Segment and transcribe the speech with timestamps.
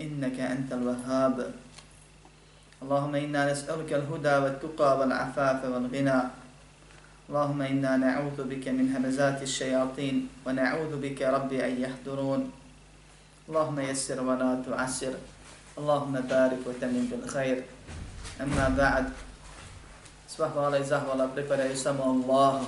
[0.00, 1.52] إنك أنت الوهاب
[2.82, 6.20] اللهم إنا نسألك الهدى والتقى والعفاف والغنى
[7.28, 12.40] اللهم إنا نعوذ بك من همزات الشياطين ونعوذ بك ربي أن يحضرون
[13.48, 15.14] اللهم يسر ولا تعسر
[15.78, 17.58] اللهم بارك وتمن بالخير
[18.40, 19.06] أما بعد
[20.34, 22.66] Sva hvala i zahvala pripadaju samo Allahu,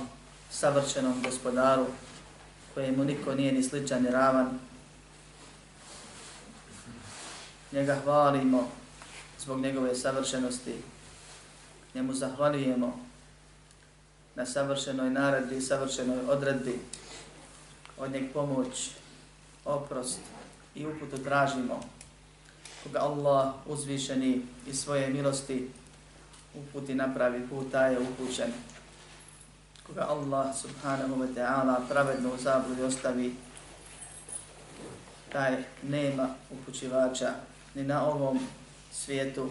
[0.51, 1.85] savršenom gospodaru,
[2.73, 4.59] kojemu niko nije ni sličan ni ravan.
[7.72, 8.68] Njega hvalimo
[9.40, 10.74] zbog njegove savršenosti.
[11.94, 13.00] Njemu zahvaljujemo
[14.34, 16.80] na savršenoj naredbi savršenoj odredbi.
[17.98, 18.90] Od njeg pomoć,
[19.64, 20.18] oprost
[20.74, 21.80] i uputu tražimo.
[22.82, 25.70] Koga Allah uzvišeni i svoje milosti
[26.54, 28.52] uputi napravi put, je upućen.
[29.86, 33.34] Koga Allah subhanahu wa ta'ala pravedno u zabludi ostavi,
[35.32, 37.34] taj nema upućivača
[37.74, 38.38] ni na ovom
[38.92, 39.48] svijetu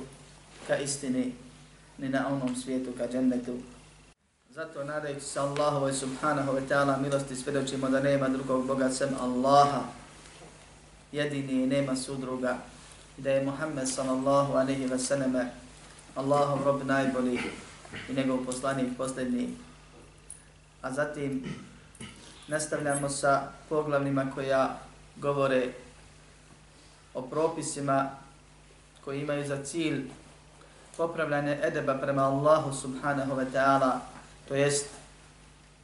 [0.68, 1.34] ka istini,
[1.98, 3.58] ni na onom svijetu ka džennetu.
[4.50, 9.82] Zato nadajući se Allahove subhanahu wa ta'ala milosti svjedočimo da nema drugog Boga sem Allaha,
[11.12, 12.58] jedini i nema sudruga,
[13.18, 15.50] i da je Muhammed sallallahu alaihi wa sallam
[16.16, 17.40] Allahov rob najbolji
[18.10, 19.50] i njegov poslanik posljednji.
[20.82, 21.44] A zatim
[22.48, 24.80] nastavljamo sa poglavnima koja
[25.16, 25.74] govore
[27.14, 28.10] o propisima
[29.06, 30.10] koji imaju za cilj
[30.98, 34.00] popravljanje edeba prema Allahu subhanahu wa ta'ala,
[34.48, 34.86] to jest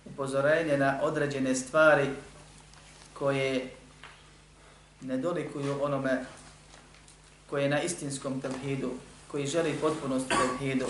[0.06, 2.10] upozorenje na određene stvari
[3.14, 3.72] koje
[5.02, 6.26] ne dolikuju onome
[7.50, 8.92] koji je na istinskom tevhidu,
[9.32, 10.86] koji želi potpunost tevhidu,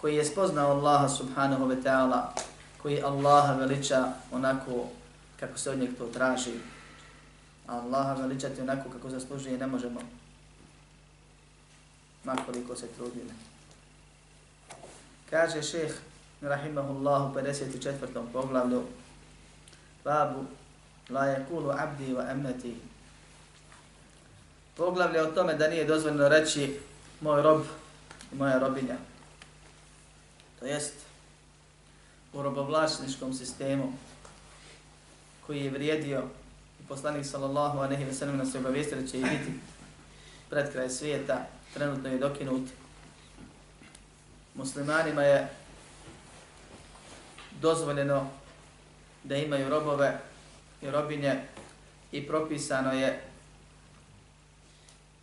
[0.00, 2.20] koji je spoznao Allaha subhanahu wa ta'ala,
[2.82, 4.88] koji Allaha veliča onako
[5.40, 6.52] kako se od njeg to traži.
[7.66, 10.00] A Allaha veličati onako kako zaslužuje ne možemo
[12.24, 13.32] makoliko se trudili.
[15.30, 15.92] Kaže šeh
[16.40, 18.32] rahimahullahu 54.
[18.32, 18.82] poglavlju
[20.04, 20.44] babu
[21.10, 22.76] la yakulu abdi wa amnati
[24.76, 26.80] poglavlje o tome da nije dozvoljeno reći
[27.20, 27.62] moj rob
[28.32, 28.96] i moja robinja.
[30.60, 30.94] To jest
[32.32, 33.92] u robovlasničkom sistemu
[35.46, 36.22] koji je vrijedio
[36.88, 39.52] poslanik sallallahu a ve veselim nas je obavijestio da će i biti
[40.50, 42.68] pred kraj svijeta, trenutno je dokinut.
[44.54, 45.48] Muslimanima je
[47.60, 48.30] dozvoljeno
[49.24, 50.20] da imaju robove
[50.82, 51.40] i robinje
[52.12, 53.20] i propisano je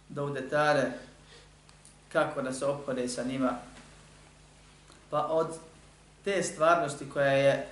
[0.10, 0.92] da u detalje
[2.12, 3.58] kako da se ophode sa njima.
[5.10, 5.48] Pa od
[6.24, 7.68] te stvarnosti koja je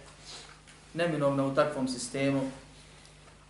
[0.94, 2.52] neminovna u takvom sistemu,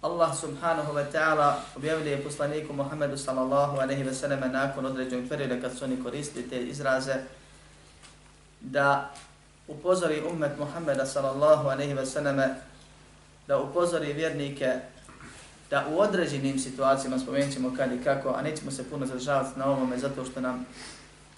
[0.02, 5.78] Allah subhanahu wa ta'ala objavljuje poslaniku Muhammedu sallallahu alaihi wa sallam nakon određenog perioda kad
[5.78, 7.16] su oni koristili te izraze
[8.62, 9.12] da
[9.68, 12.40] upozori ummet Muhammeda sallallahu alaihi wa sallam
[13.48, 14.80] da upozori vjernike
[15.70, 19.66] da u određenim situacijama spomenut ćemo kad i kako, a nećemo se puno zadržavati na
[19.66, 20.66] ovome zato što nam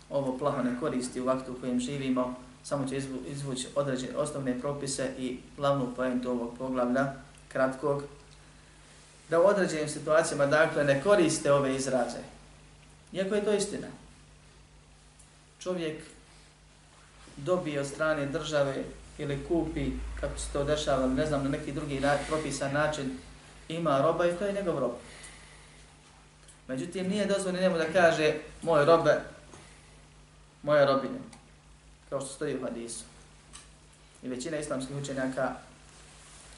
[0.10, 5.10] ovo plaho ne koristi u vaktu u kojem živimo, samo će izvući određene osnovne propise
[5.18, 7.14] i glavnu pojentu ovog poglavlja,
[7.48, 8.04] kratkog,
[9.32, 12.20] da u određenim situacijama dakle ne koriste ove izraze.
[13.14, 13.88] Iako je to istina.
[15.60, 16.04] Čovjek
[17.38, 18.84] dobije od strane države
[19.18, 23.18] ili kupi, kako se to dešava, ne znam, na neki drugi propisan način,
[23.70, 24.92] ima roba i to je njegov rob.
[26.68, 29.22] Međutim, nije dozvoljeno njemu da kaže moje robe,
[30.64, 31.20] moja robine,
[32.10, 33.04] kao što stoji u hadisu.
[34.24, 35.52] I većina islamskih učenjaka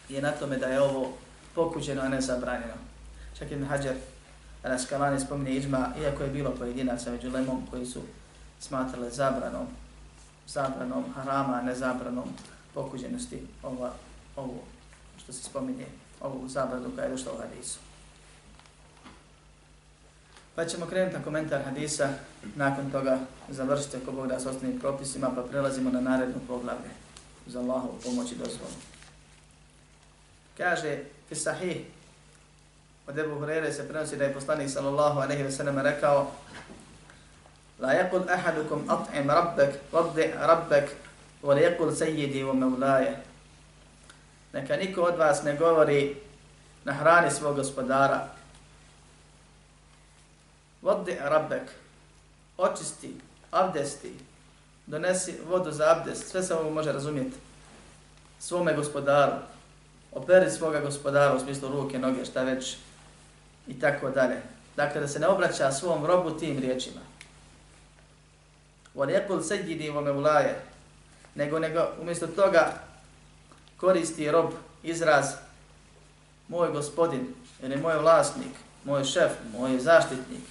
[0.10, 1.14] je na tome da je ovo
[1.56, 2.74] pokuđeno, a ne zabranjeno.
[3.38, 3.96] Čak Ibn Hajar
[4.64, 8.02] Raskalani spominje iđma, iako je bilo pojedinaca među lemom koji su
[8.60, 9.68] smatrali zabranom,
[10.48, 12.30] zabranom harama, ne zabranom
[12.74, 13.94] pokuđenosti ova,
[14.36, 14.60] ovo
[15.24, 15.86] što se spominje,
[16.22, 17.80] ovu zabranu koja je došla u hadisu.
[20.56, 22.10] Pa ćemo krenuti na komentar hadisa,
[22.56, 23.20] nakon toga
[23.50, 26.90] završite ako Bog da s ostalim propisima, pa prelazimo na narednu poglavlje
[27.48, 28.74] za Allahovu pomoć i dozvolu.
[30.58, 31.78] Kaže, fi sahih,
[33.08, 36.32] od Ebu Hurere se prenosi da je poslanik sallallahu aleyhi ve sellem rekao
[37.80, 40.90] La yakul ahadukum at'im rabbek, waddi rabbek,
[41.44, 43.18] wa yakul sayyidi wa mevlaje.
[44.54, 46.16] Neka niko od vas ne govori
[46.86, 48.30] na hrani svog gospodara,
[50.82, 51.72] Vodi rabbek,
[52.58, 53.16] očisti,
[53.52, 54.14] abdesti,
[54.88, 57.38] donesi vodu za abdest, sve se ovo može razumjeti.
[58.40, 59.34] Svome gospodaru,
[60.16, 62.78] operi svoga gospodara u smislu ruke, noge, šta već,
[63.68, 64.42] i tako dalje.
[64.76, 67.02] Dakle, da se ne obraća svom robu tim riječima.
[68.96, 70.12] Valijekul seđidi vome
[71.36, 72.74] nego, nego umjesto toga
[73.78, 74.52] koristi rob
[74.84, 75.26] izraz
[76.48, 77.28] moj gospodin,
[77.64, 78.54] ili moj vlasnik,
[78.86, 80.42] moj šef, moj zaštitnik,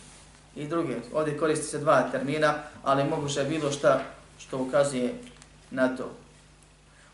[0.56, 0.96] i druge.
[1.12, 2.54] Ovdje koristi se dva termina,
[2.84, 4.00] ali moguće je bilo šta
[4.38, 5.14] što ukazuje
[5.70, 6.10] na to.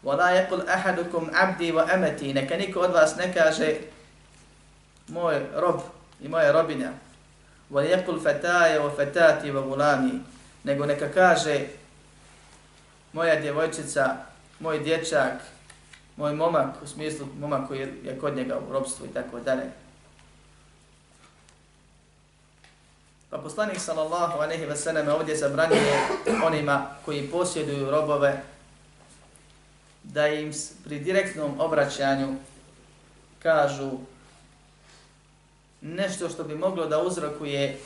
[0.03, 3.75] وَلَا يَقُلْ أَحَدُكُمْ عَبْدِي وَأَمَتِي Neka niko od vas ne kaže
[5.07, 5.81] moj rob
[6.21, 6.91] i moja robinja.
[7.71, 10.19] وَلَيَقُلْ فَتَايَ وَفَتَاتِ وَغُلَامِ
[10.63, 11.67] Nego neka kaže
[13.13, 14.15] moja djevojčica,
[14.59, 15.33] moj dječak,
[16.17, 19.71] moj momak, u smislu momak koji je kod njega u robstvu i tako dalje.
[23.29, 26.07] Pa poslanik sallallahu alejhi ve sellem ovdje zabranjuje
[26.45, 28.41] onima koji posjeduju robove
[30.12, 30.52] da im
[30.84, 32.36] pri direktnom obraćanju
[33.42, 33.90] kažu
[35.80, 37.78] nešto što bi moglo da uzrokuje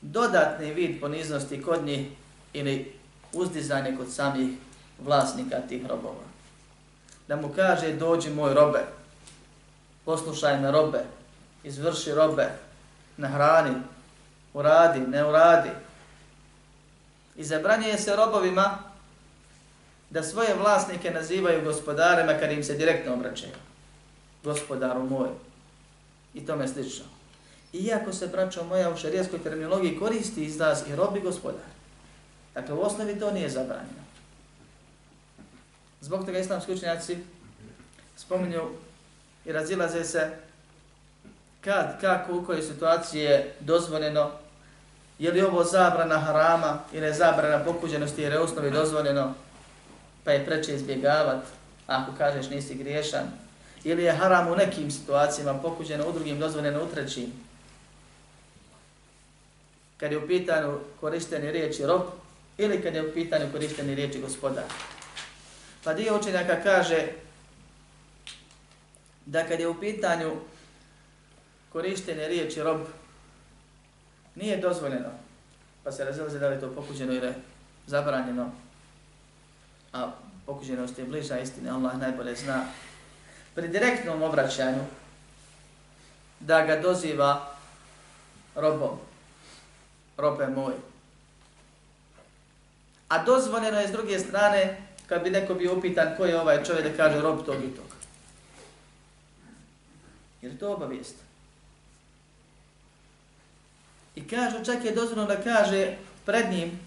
[0.00, 2.06] dodatni vid poniznosti kod njih
[2.52, 2.92] ili
[3.32, 4.50] uzdizanje kod samih
[5.04, 6.24] vlasnika tih robova.
[7.28, 8.84] Da mu kaže dođi moj robe,
[10.04, 11.04] poslušaj me robe,
[11.64, 12.48] izvrši robe,
[13.16, 13.74] nahrani,
[14.54, 15.70] uradi, ne uradi.
[17.36, 18.89] I zabranje se robovima
[20.10, 23.52] da svoje vlasnike nazivaju gospodarima kad im se direktno obraćaju.
[24.44, 25.28] Gospodaru moj.
[26.34, 27.04] I tome slično.
[27.72, 31.70] Iako se, braćo moja, u šarijaskoj terminologiji koristi izraz i robi gospodar.
[32.54, 34.00] Dakle, u osnovi to nije zabranjeno.
[36.00, 37.18] Zbog toga islamski učenjaci
[38.16, 38.62] spominju
[39.44, 40.30] i razilaze se
[41.60, 44.30] kad, kako, u kojoj situaciji je dozvoljeno,
[45.18, 49.34] je li ovo zabrana harama ili je zabrana pokuđenosti jer je osnovi dozvoljeno,
[50.24, 51.44] pa je preče izbjegavat,
[51.86, 53.26] ako kažeš nisi griješan,
[53.84, 57.32] ili je haram u nekim situacijama pokuđeno u drugim dozvoljeno u trećim.
[59.96, 62.02] Kad je u pitanju korišteni riječi rob,
[62.58, 64.64] ili kad je u pitanju korišteni riječi gospodar.
[65.84, 67.06] Pa dio učenjaka kaže
[69.26, 70.32] da kad je u pitanju
[71.72, 72.80] korištene riječi rob
[74.34, 75.08] nije dozvoljeno,
[75.84, 77.32] pa se razilaze da li to pokuđeno ili
[77.86, 78.52] zabranjeno,
[79.92, 80.10] a
[80.46, 82.64] pokuđenost je bliža istine, Allah najbolje zna,
[83.54, 84.84] pri direktnom obraćanju
[86.40, 87.54] da ga doziva
[88.54, 88.98] robom,
[90.16, 90.74] robe moj.
[93.08, 96.84] A dozvoljeno je s druge strane, kad bi neko bio upitan ko je ovaj čovjek
[96.84, 97.86] da kaže rob tog i tog.
[100.42, 101.14] Jer to obavijest.
[104.14, 106.80] I kaže, čak je dozvoljeno da kaže pred njim,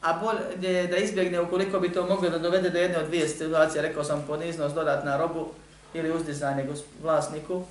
[0.00, 3.82] a bolje da izbjegne ukoliko bi to moglo da dovede do jedne od dvije situacije,
[3.82, 5.48] rekao sam poniznost, dodatna robu
[5.94, 6.66] ili uzdizanje
[7.02, 7.64] vlasniku,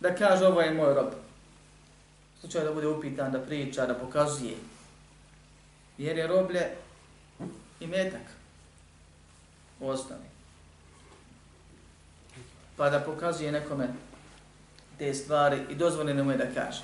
[0.00, 1.08] da kaže ovo je moj rob.
[2.40, 4.54] Slučaj da bude upitan, da priča, da pokazuje.
[5.98, 6.70] Jer je roblje
[7.80, 8.20] i metak
[9.80, 10.24] u osnovi.
[12.76, 13.88] Pa da pokazuje nekome
[14.98, 16.82] te stvari i dozvoljeno mu je da kaže.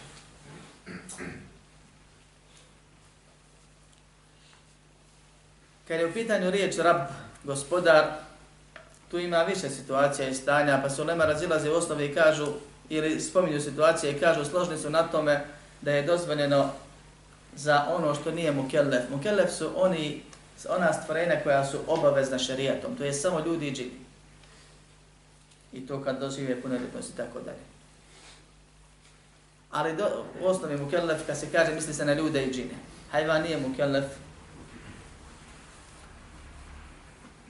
[5.91, 6.97] Kad je u pitanju riječ rab,
[7.45, 8.05] gospodar,
[9.11, 12.47] tu ima više situacija i stanja, pa su ulema razilaze u osnovi i kažu,
[12.89, 15.45] ili spominju situacije i kažu, složni su na tome
[15.81, 16.71] da je dozvoljeno
[17.57, 19.11] za ono što nije mukellef.
[19.11, 20.23] Mukellef su oni,
[20.69, 24.01] ona stvorenja koja su obavezna šerijatom, to je samo ljudi i džini.
[25.73, 27.71] I to kad dožive punoljetnost i tako dalje
[29.71, 32.75] ali do, u osnovi mukellef, kad se kaže, misli se na ljude i džine.
[33.11, 34.05] Hajvan nije mukellef.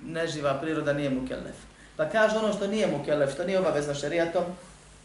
[0.04, 1.56] Neživa priroda nije mukellef.
[1.96, 4.44] Pa kaže ono što nije mukellef, što nije obavezno šerijatom,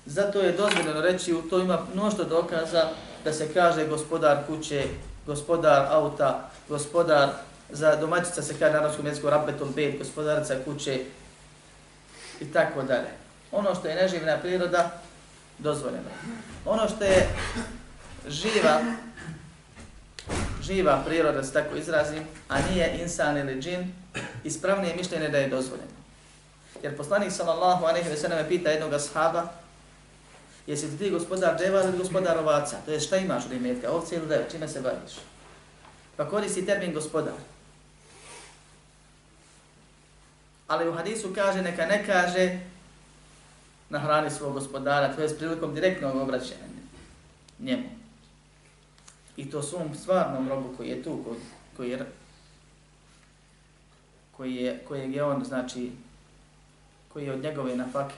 [0.06, 2.90] zato je dozvoljeno reći, u to ima mnošto dokaza
[3.24, 4.84] da se kaže gospodar kuće,
[5.25, 7.30] gospodar auta, gospodar
[7.70, 11.00] za domaćica se kaže na arabskom jeziku rabbetul bed, gospodarica kuće
[12.40, 13.10] i tako dalje.
[13.52, 14.92] Ono što je neživna priroda,
[15.58, 16.10] dozvoljeno.
[16.66, 17.28] Ono što je
[18.28, 18.82] živa,
[20.62, 23.94] živa priroda, se tako izrazim, a nije insan ili džin,
[24.44, 25.92] ispravnije mišljenje da je dozvoljeno.
[26.84, 29.48] Jer poslanik sallallahu alejhi ve selleme pita jednog ashaba:
[30.68, 32.78] "Jesi ti gospodar deva ili gospodar ovaca?
[32.86, 35.14] To je šta imaš od imetka, ovce ili deva, čime se baviš?"
[36.18, 37.34] Pa koristi termin gospodar.
[40.68, 42.60] Ali u hadisu kaže, neka ne kaže
[43.90, 46.66] na hrani svog gospodara, to je s prilikom direktnog obraćanja
[47.60, 47.90] njemu.
[49.38, 51.36] I to svom stvarnom robu koji je tu,
[51.78, 52.06] koji je
[54.38, 55.92] koji je, koji je on, znači,
[57.13, 58.15] koji je od njegove nafake.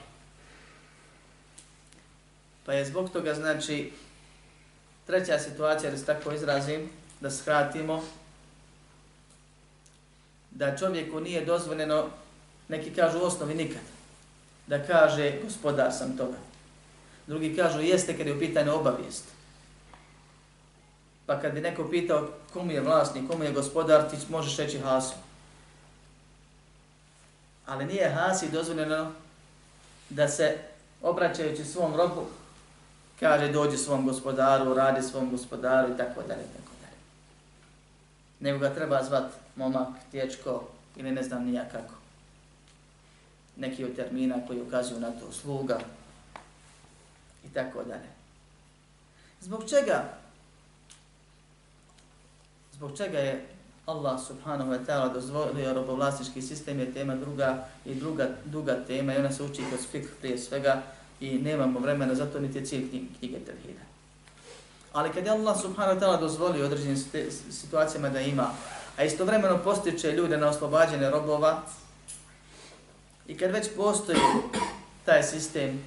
[2.65, 3.91] Pa je zbog toga, znači,
[5.05, 8.03] treća situacija, da se tako izrazim, da skratimo,
[10.51, 12.07] da čovjeku nije dozvoljeno,
[12.67, 13.81] neki kažu u osnovi nikad,
[14.67, 16.37] da kaže gospodar sam toga.
[17.27, 19.23] Drugi kažu jeste kad je u pitanju obavijest.
[21.25, 25.15] Pa kad bi neko pitao komu je vlasnik, komu je gospodar, ti možeš reći hasu.
[27.67, 29.11] Ali nije hasi dozvoljeno
[30.09, 30.57] da se
[31.01, 32.25] obraćajući svom robu
[33.19, 36.97] kaže dođi svom gospodaru, radi svom gospodaru i tako dalje, tako dalje.
[38.39, 40.63] Nego ga treba zvat momak, tječko
[40.95, 41.93] ili ne znam nija kako.
[43.55, 45.79] Neki od termina koji ukazuju na to sluga
[47.45, 48.09] i tako dalje.
[49.41, 50.03] Zbog čega?
[52.73, 53.56] Zbog čega je
[53.87, 59.17] Allah subhanahu wa ta'ala dozvolio robovlasnički sistem je tema druga i druga duga tema i
[59.17, 60.81] ona se uči kroz fikr prije svega
[61.19, 63.79] i nemamo vremena za to niti je cilj knjige Tevhida.
[64.93, 66.97] Ali kad je Allah subhanahu wa ta'ala dozvolio određenim
[67.51, 68.51] situacijama da ima,
[68.97, 71.61] a istovremeno postiče ljude na oslobađene robova,
[73.27, 74.19] i kad već postoji
[75.05, 75.83] taj sistem,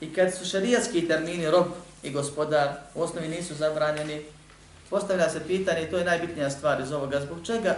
[0.00, 1.66] i kad su šarijatski termini rob
[2.02, 4.22] i gospodar u osnovi nisu zabranjeni,
[4.90, 7.76] postavlja se pitanje, i to je najbitnija stvar iz ovoga, zbog čega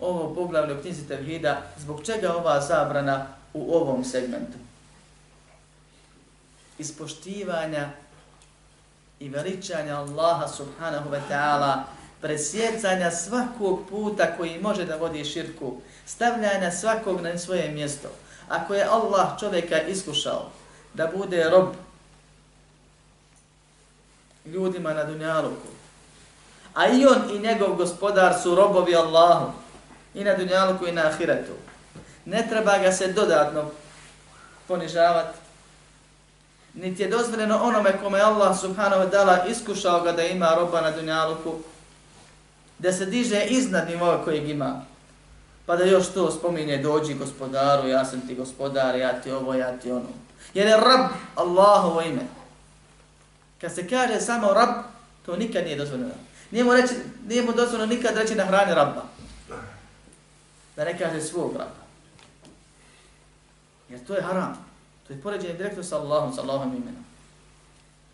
[0.00, 4.58] ovo poglavlje u knjizi Tevhida, zbog čega ova zabrana u ovom segmentu?
[6.78, 7.90] Ispoštivanja
[9.20, 11.82] i veličanja Allaha subhanahu wa ta'ala,
[12.20, 15.76] presjecanja svakog puta koji može da vodi širku,
[16.06, 18.08] stavljanja svakog na svoje mjesto.
[18.48, 20.50] Ako je Allah čovjeka iskušao
[20.94, 21.68] da bude rob
[24.44, 25.68] ljudima na dunjaluku.
[26.74, 29.52] A i on i njegov gospodar su robovi Allahu.
[30.14, 31.52] I na dunjaluku i na ahiretu.
[32.24, 33.70] Ne treba ga se dodatno
[34.68, 35.38] ponižavati.
[36.74, 40.90] Niti je dozvoljeno onome kome Allah subhanahu wa ta'ala iskušao ga da ima roba na
[40.90, 41.54] dunjaluku,
[42.78, 44.82] da se diže iznad nivoa kojeg ima.
[45.66, 49.78] Pa da još to spominje, dođi gospodaru, ja sam ti gospodar, ja ti ovo, ja
[49.78, 50.08] ti ono.
[50.54, 52.41] Jer je rab Allahovo ime.
[53.62, 54.68] Kad se kaže samo rab,
[55.26, 56.14] to nikad nije dozvoljeno.
[56.50, 56.94] Nije mu, reći,
[57.26, 59.02] nije mu dozvoljeno nikad reći na hrani rabba.
[60.76, 61.82] Da ne kaže svog rabba.
[63.88, 64.64] Jer to je haram.
[65.06, 67.04] To je poređenje direktno sa Allahom, sa Allahom imenom.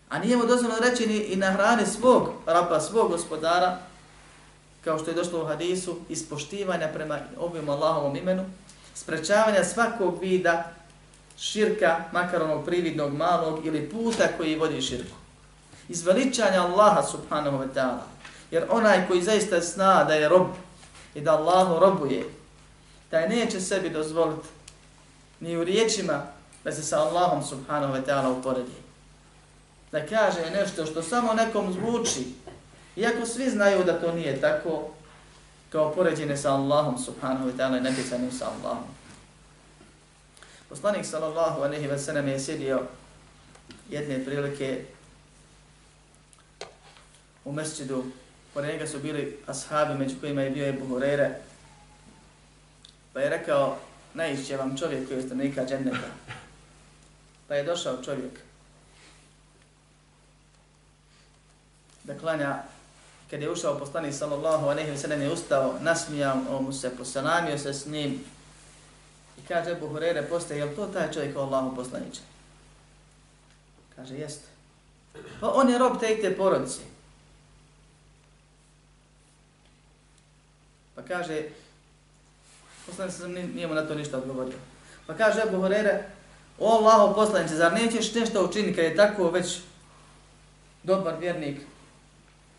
[0.09, 3.77] A nije mu dozvoljeno reći ni i na hrani svog rabba, svog gospodara,
[4.83, 8.45] kao što je došlo u hadisu, ispoštivanja prema ovim Allahovom imenu,
[8.95, 10.71] sprečavanja svakog vida
[11.37, 15.18] širka, makar onog prividnog malog ili puta koji vodi širku
[15.89, 18.05] izveličanja Allaha subhanahu wa ta'ala.
[18.51, 20.47] Jer onaj koji zaista zna da je rob
[21.15, 22.25] i da Allahu robuje,
[23.09, 24.47] taj neće sebi dozvoliti
[25.39, 26.23] ni u riječima
[26.63, 28.77] da se sa Allahom subhanahu wa ta'ala uporedi.
[29.91, 32.33] Da kaže nešto što samo nekom zvuči,
[32.95, 34.89] iako svi znaju da to nije tako,
[35.69, 38.87] kao poređene sa Allahom subhanahu wa ta'ala i nepisanim sa Allahom.
[40.69, 42.81] Poslanik sallallahu alaihi wa sallam je sjedio
[43.89, 44.85] jedne prilike
[47.45, 48.03] u mesčidu,
[48.53, 51.29] pored njega su bili ashabi među kojima je bio Ebu Hureyre,
[53.13, 53.77] pa je rekao,
[54.13, 56.07] najišće vam čovjek koji je stanovnika dženneta.
[57.47, 58.39] Pa je došao čovjek
[62.03, 62.63] da klanja,
[63.29, 67.73] kad je ušao poslanik sallallahu alejhi ve sallam je ustao, nasmijao mu se, poselamio se
[67.73, 68.23] s njim
[69.37, 72.21] i kaže Ebu Hureyre postaje, je to taj čovjek o Allahu poslaniče?
[73.95, 74.47] Kaže, jeste.
[75.39, 76.88] Pa on je rob te i te porodice.
[80.99, 81.43] Pa kaže,
[82.85, 84.57] poslanik sam nije mu na to ništa odgovorio.
[85.07, 86.03] Pa kaže Ebu Horeire,
[86.59, 89.59] o Allaho poslanice, zar nećeš nešto učiniti kad je tako već
[90.83, 91.61] dobar vjernik,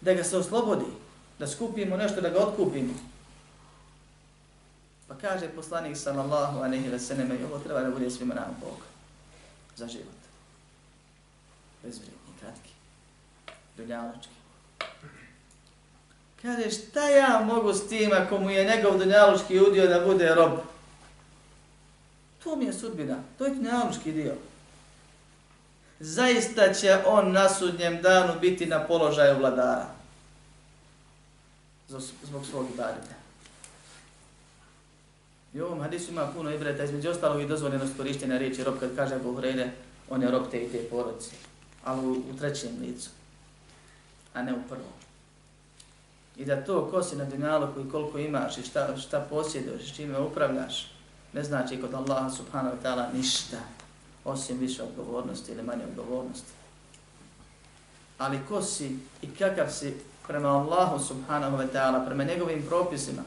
[0.00, 0.84] da ga se oslobodi,
[1.38, 2.94] da skupimo nešto, da ga otkupimo.
[5.08, 8.78] Pa kaže poslanik sallallahu alejhi ve sellem, i ovo treba da bude svima nam Bog
[9.76, 10.20] za život.
[11.82, 12.70] Bezvrijedni, kratki,
[13.76, 14.40] dunjaločki.
[16.42, 20.52] Kaže, šta ja mogu s tim ako mu je njegov dunjaločki udio da bude rob?
[22.44, 24.34] To mi je sudbina, to je dunjaločki dio.
[26.00, 29.86] Zaista će on na sudnjem danu biti na položaju vladara.
[32.22, 33.14] Zbog svog ibadeta.
[35.54, 39.14] I ovom hadisu ima puno ibreta, između ostalog i dozvoljenost korištenja riječi rob, kad kaže
[39.14, 39.68] Abu Hureyre,
[40.10, 41.30] on je rob te i te porodice,
[41.84, 43.10] ali u, u trećem licu,
[44.34, 45.09] a ne u prvom.
[46.40, 49.96] I da to ko si na dunjaluku i koliko imaš i šta, šta posjeduješ, s
[49.96, 50.92] čime upravljaš,
[51.32, 53.56] ne znači kod Allaha subhanahu wa ta'ala ništa,
[54.24, 56.52] osim više odgovornosti ili manje odgovornosti.
[58.18, 59.94] Ali ko si i kakav si
[60.26, 63.22] prema Allahu subhanahu wa ta'ala, prema njegovim propisima,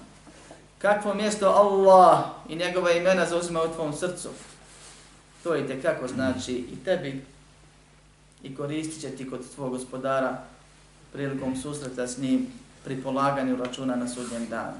[0.78, 4.30] kakvo mjesto Allah i njegova imena zauzima u tvom srcu,
[5.44, 7.26] to i te kako znači i tebi
[8.44, 10.44] i koristit će ti kod tvojeg gospodara
[11.12, 14.74] prilikom susreta s njim pri polaganju računa na sudnjem danu.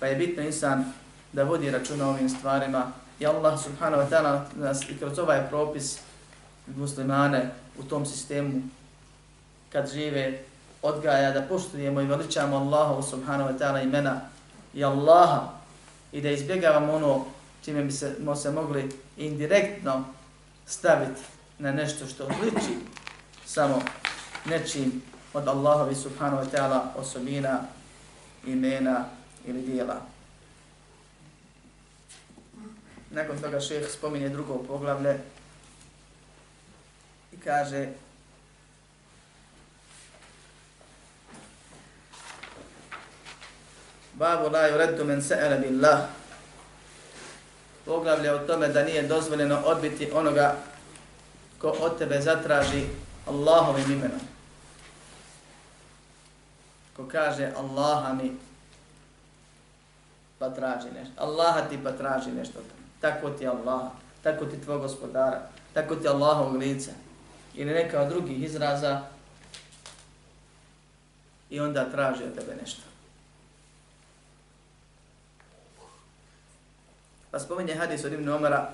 [0.00, 0.92] Pa je bitno insan
[1.32, 5.98] da vodi računa ovim stvarima i Allah subhanahu wa ta'ala nas i kroz ovaj propis
[6.76, 8.62] muslimane u tom sistemu
[9.72, 10.42] kad žive
[10.82, 14.20] odgaja da poštujemo i veličamo Allahu subhanahu wa ta'ala imena
[14.74, 15.48] i Allaha
[16.12, 17.24] i da izbjegavamo ono
[17.64, 20.04] čime bi se, mo se mogli indirektno
[20.66, 21.20] staviti
[21.58, 22.76] na nešto što odliči
[23.46, 23.82] samo
[24.44, 25.02] nečim
[25.34, 27.66] od Allahovi subhanahu wa ta'ala osobina,
[28.46, 29.04] imena
[29.46, 30.00] ili dijela.
[33.10, 35.18] Nakon toga šeheh spominje drugo poglavlje
[37.32, 37.88] i kaže
[44.14, 46.06] Babu la yuraddu men sa'ala billah.
[47.84, 50.56] Poglavlje o tome da nije dozvoljeno odbiti onoga
[51.58, 52.84] ko od tebe zatraži
[53.26, 54.33] Allahovim imenom.
[56.96, 58.36] Ko kaže Allaha mi
[60.38, 61.14] pa traži nešto.
[61.16, 62.58] Allaha ti pa traži nešto.
[63.00, 63.90] Tako ti Allah,
[64.22, 65.40] tako ti tvoj gospodara,
[65.72, 66.90] tako ti Allahovog lica.
[67.54, 69.02] Ili neka od drugih izraza
[71.50, 72.82] i onda traži od tebe nešto.
[77.30, 78.70] Pa spominje hadis od Ibn Omara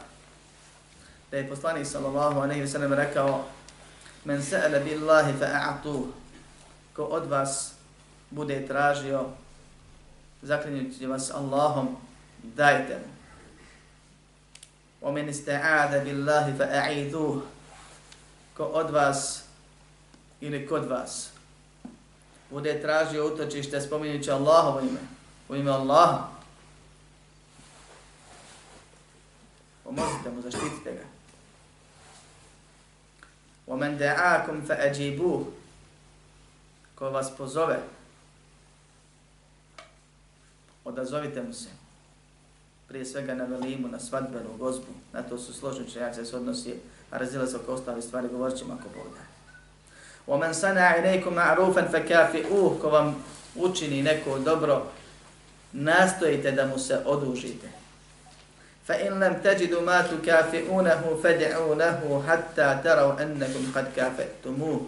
[1.31, 3.45] da je poslanik sallallahu alaihi wa sallam rekao
[4.25, 6.07] Men sa'ala billahi fa'a'tuh
[6.97, 7.73] ko od vas
[8.32, 9.26] bude tražio
[10.42, 11.88] zaklinjući vas Allahom
[12.44, 13.16] dajte mu.
[15.02, 17.42] ومن استعاذ بالله فأعيذوه
[18.58, 19.44] ko od vas
[20.42, 21.30] ili kod vas
[22.50, 25.00] bude tražio utočište spominjući Allahovo ime,
[25.50, 26.28] u ime Allaha,
[29.84, 31.06] pomozite mu, zaštitite ga.
[33.68, 35.46] وَمَنْ دَعَاكُمْ فَأَجِيبُوهُ
[36.96, 37.80] Ko vas pozove,
[40.86, 41.70] odazovite mu se.
[42.88, 46.76] Prije svega na velimu, na svadbenu, gozbu, na to su složni čajaci se odnosi,
[47.12, 49.26] a razila se oko ostali stvari, govorit ćemo ako Bog da.
[50.28, 53.24] وَمَنْ سَنَا عِلَيْكُمْ مَعْرُوفًا فَكَافِئُوهُ Ko vam
[53.56, 54.84] učini neko dobro,
[55.74, 57.68] nastojite da mu se odužite.
[58.88, 64.82] فإن لم تجدوا ما تكافئونه فدعوا له حتى تروا أنكم قد كافئتموه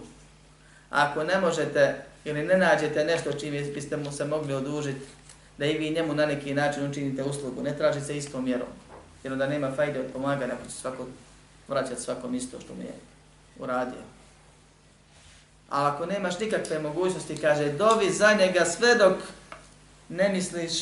[0.92, 5.06] Ako ne možete ili ne nađete nešto čime biste mu se mogli odužiti,
[5.59, 8.69] da i vi njemu na neki način učinite uslugu, ne traži se istom mjerom,
[9.25, 11.07] jer onda nema fajde od pomaganja, ako će svako
[11.69, 12.95] vraćati svakom isto što mu je
[13.59, 14.03] uradio.
[15.71, 19.17] A ako nemaš nikakve mogućnosti, kaže, dovi za njega sve dok
[20.09, 20.73] ne misliš,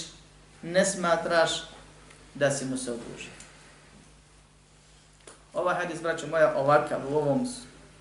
[0.62, 1.50] ne smatraš
[2.34, 3.30] da si mu se odužio.
[5.54, 7.48] Ovaj hadis, braćo moja, ovakav u ovom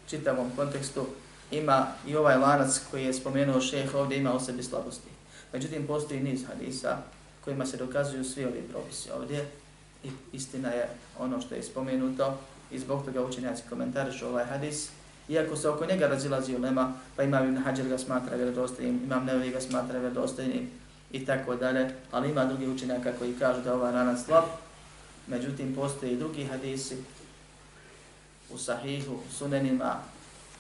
[0.10, 1.08] čitavom kontekstu
[1.52, 5.10] ima i ovaj lanac koji je spomenuo šeh ovdje ima o sebi slabosti.
[5.54, 6.98] Međutim, postoji niz hadisa
[7.44, 9.46] kojima se dokazuju svi ovi propisi ovdje
[10.04, 12.38] i istina je ono što je spomenuto
[12.72, 14.90] i zbog toga učenjaci komentarišu ovaj hadis.
[15.30, 19.50] Iako se oko njega razilazi ulema, pa imam Ibn Hajar ga smatra vjerodostojnim, imam Nevi
[19.50, 20.70] ga smatra vjerodostojnim,
[21.12, 24.44] i tako dalje, ali ima drugi učenjaka koji kažu da ovaj rana slab,
[25.28, 26.98] međutim postoje i drugi hadisi
[28.50, 29.96] u sahihu, sunenima,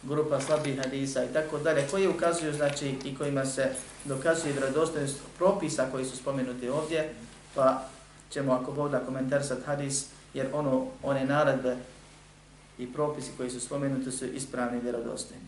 [0.04, 3.72] grupa slabih hadisa i tako dalje, koji ukazuju, znači, i kojima se
[4.06, 7.14] dokazuje vredostojnost propisa koji su spomenuti ovdje,
[7.56, 7.86] pa
[8.30, 11.78] ćemo ako Bog da komentarsat hadis, jer ono, one naredbe
[12.78, 15.44] i propisi koji su spomenuti su ispravni i vjerodostojni.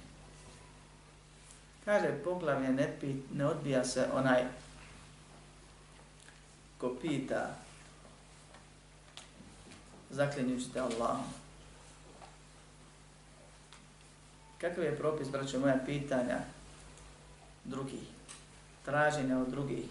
[1.86, 4.44] Kaže, poglavlje ne, pi, ne odbija se onaj
[6.78, 7.56] ko pita
[10.10, 11.41] zaklinjući te Allahom.
[14.62, 16.40] Kakav je propis, braćo, moja pitanja
[17.66, 18.04] drugih,
[18.86, 19.86] traženja od drugih,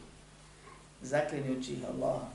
[1.02, 2.28] zaklinjući ih Allahom?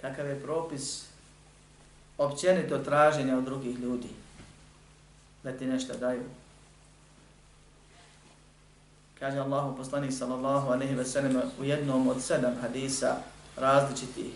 [0.00, 1.06] Kakav je propis
[2.18, 4.08] općenito traženja od drugih ljudi
[5.42, 6.22] da ti nešto daju?
[9.18, 13.16] Kaže Allahu poslanik sallallahu alejhi ve sellem u jednom od sedam hadisa
[13.56, 14.32] različitih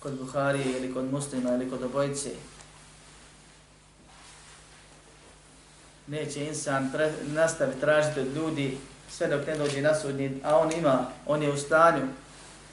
[0.00, 2.30] kod Buhari ili kod Muslima ili kod obojice.
[6.06, 8.78] Neće insan tra nastaviti tražiti od ljudi
[9.10, 12.02] sve dok ne dođe na sudnji, a on ima, on je u stanju,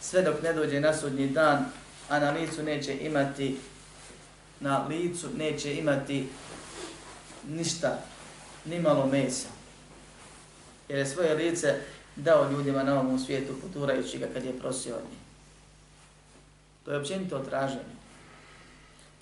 [0.02, 1.66] sve dok ne dođe na sudnji dan,
[2.10, 3.58] a na licu neće imati,
[4.60, 6.28] na licu neće imati
[7.50, 8.00] ništa,
[8.66, 9.48] ni malo mesa.
[10.90, 11.76] Jer je svoje lice
[12.16, 15.20] dao ljudima na ovom svijetu, poturajući ga kad je prosio od njih.
[16.86, 18.03] To je općenito traženje.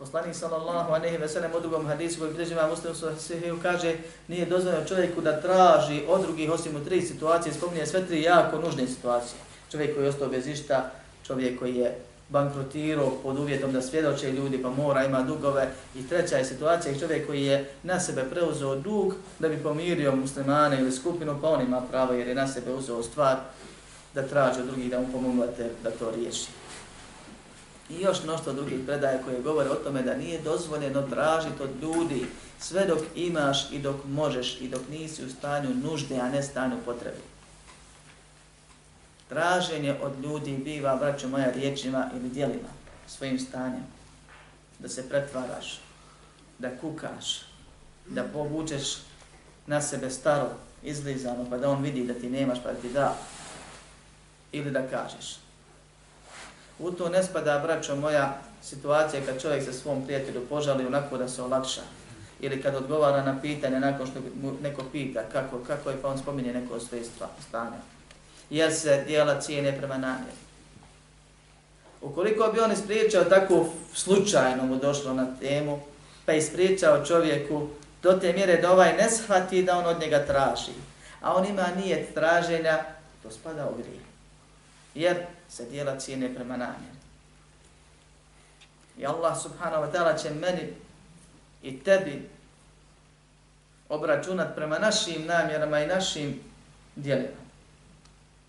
[0.02, 3.96] Poslanik sallallahu alejhi ve sellem u drugom hadisu koji bilježi ima Muslim sahihu kaže
[4.28, 8.58] nije dozvoljeno čovjeku da traži od drugih osim u tri situacije, spominje sve tri jako
[8.58, 9.40] nužne situacije.
[9.72, 10.92] Čovjek koji je ostao bez išta,
[11.28, 11.98] čovjek koji je
[12.30, 15.72] bankrotirao pod uvjetom da svjedoče ljudi pa mora, ima dugove.
[15.96, 20.80] I treća je situacija čovjek koji je na sebe preuzeo dug da bi pomirio muslimane
[20.80, 23.38] ili skupinu, pa on ima pravo jer je na sebe uzeo stvar
[24.16, 25.44] da traži od drugih da mu pomogu
[25.84, 26.61] da to riješi.
[27.92, 32.26] I još mnoštvo drugih predaje koje govore o tome da nije dozvoljeno tražiti od ljudi
[32.60, 36.76] sve dok imaš i dok možeš i dok nisi u stanju nužde, a ne stanju
[36.86, 37.18] potrebe.
[39.30, 42.70] Traženje od ljudi biva, braćo moja, riječima ili dijelima,
[43.08, 43.84] svojim stanjem.
[44.80, 45.80] Da se pretvaraš,
[46.60, 47.42] da kukaš,
[48.08, 48.98] da povučeš
[49.68, 50.50] na sebe staro,
[50.84, 53.18] izlizano, pa da on vidi da ti nemaš, pa da ti da.
[54.52, 55.41] Ili da kažeš,
[56.82, 61.28] U to ne spada, braćo moja, situacija kad čovjek se svom prijatelju požali onako da
[61.28, 61.82] se olakša.
[62.40, 66.18] Ili kad odgovara na pitanje nakon što mu neko pita kako, kako je, pa on
[66.18, 67.04] spominje neko svoje
[67.48, 67.78] stanja.
[68.50, 70.38] Jer se dijela cijene prema namjeri.
[72.02, 75.80] Ukoliko bi on ispriječao tako slučajno mu došlo na temu,
[76.26, 77.68] pa ispriječao čovjeku
[78.04, 80.72] do te mjere da ovaj ne shvati da on od njega traži,
[81.22, 82.84] a on ima nijet traženja,
[83.24, 84.00] to spada u grije.
[84.96, 85.18] Jer
[85.52, 87.02] se dijela cijene prema namjeri.
[88.98, 90.74] I Allah subhanahu wa ta'ala će meni
[91.64, 92.30] i tebi
[93.90, 96.40] obračunat prema našim namjerama i našim
[96.96, 97.42] dijelima.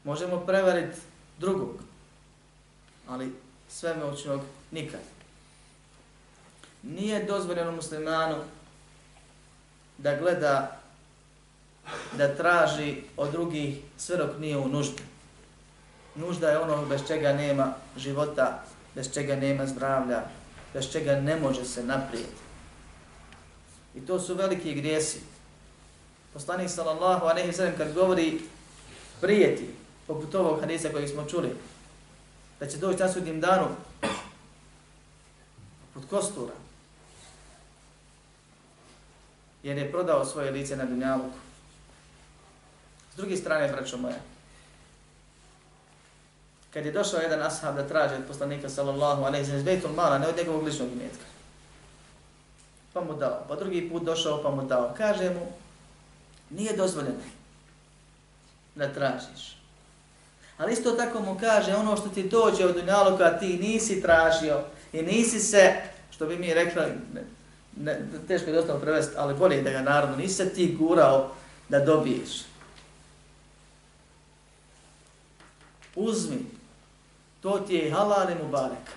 [0.05, 0.99] Možemo prevariti
[1.39, 1.81] drugog,
[3.09, 3.33] ali
[3.69, 5.01] svemoćnog nikad.
[6.83, 8.37] Nije dozvoljeno muslimanu
[9.99, 10.81] da gleda,
[12.17, 15.12] da traži od drugih sve dok nije u nužbi.
[16.15, 20.23] Nužda je ono bez čega nema života, bez čega nema zdravlja,
[20.75, 22.33] bez čega ne može se naprijed.
[23.95, 25.21] I to su veliki grijesi.
[26.33, 28.41] Poslanik sallallahu a nehi sallam kad govori
[29.21, 29.75] prijeti,
[30.07, 31.57] poput ovog hadisa kojeg smo čuli,
[32.61, 33.67] da će doći na sudnjem danu
[35.95, 36.53] pod kostura,
[39.63, 41.39] jer je prodao svoje lice na dunjaluku.
[43.13, 44.21] S druge strane, braćo moje,
[46.73, 50.19] kad je došao jedan ashab da traži od poslanika sallallahu alejhi sallam, sellem bejtul mala
[50.19, 51.25] ne od njegovog ličnog imetka.
[52.93, 53.45] Pa mu dao.
[53.49, 54.95] Pa drugi put došao pa mu dao.
[54.97, 55.47] Kaže mu,
[56.51, 57.23] nije dozvoljeno
[58.75, 59.57] da tražiš.
[60.59, 64.61] Ali isto tako mu kaže, ono što ti dođe od dunjaluka, ti nisi tražio
[64.93, 65.73] i nisi se,
[66.11, 66.83] što bi mi rekli,
[67.15, 67.23] ne,
[67.77, 71.35] ne, teško je dostano prevesti, ali bolje da ga naravno, nisi se ti gurao
[71.69, 72.43] da dobiješ.
[75.95, 76.47] Uzmi,
[77.43, 78.91] To ti je halal i mubarek.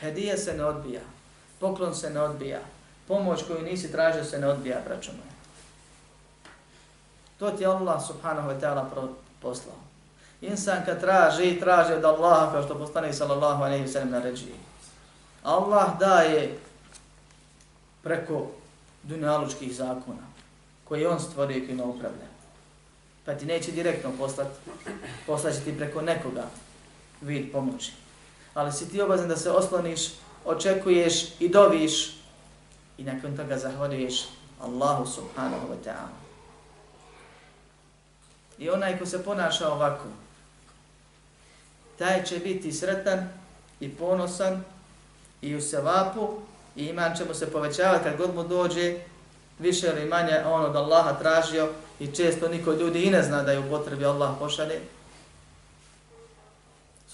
[0.00, 1.00] Hedija se ne odbija.
[1.60, 2.60] Poklon se ne odbija.
[3.08, 5.34] Pomoć koju nisi tražio se ne odbija, braćo moje.
[7.38, 9.08] To ti je Allah subhanahu wa ta'ala
[9.42, 9.76] poslao.
[10.40, 14.52] Insan kad traži, traži od Allaha kao što postane sallallahu alaihi wa sallam naređi.
[15.42, 16.58] Allah daje
[18.02, 18.46] preko
[19.02, 20.22] dunjalučkih zakona
[20.84, 22.28] koje on stvorio i kojima upravlja.
[23.24, 24.56] Pa ti neće direktno poslati,
[25.26, 26.44] poslaći ti preko nekoga
[27.24, 27.92] vid pomoći.
[28.54, 30.00] Ali si ti obazan da se osloniš,
[30.44, 32.16] očekuješ i doviš
[32.98, 34.24] i nakon toga zahvaljuješ
[34.60, 36.24] Allahu subhanahu wa ta'ala.
[38.58, 40.04] I onaj ko se ponaša ovako,
[41.98, 43.28] taj će biti sretan
[43.80, 44.64] i ponosan
[45.42, 46.28] i u sevapu
[46.76, 48.96] i iman će mu se povećavati kad god mu dođe
[49.58, 51.68] više ili manje on od Allaha tražio
[52.00, 54.80] i često niko ljudi i ne zna da je u potrebi Allah pošalje,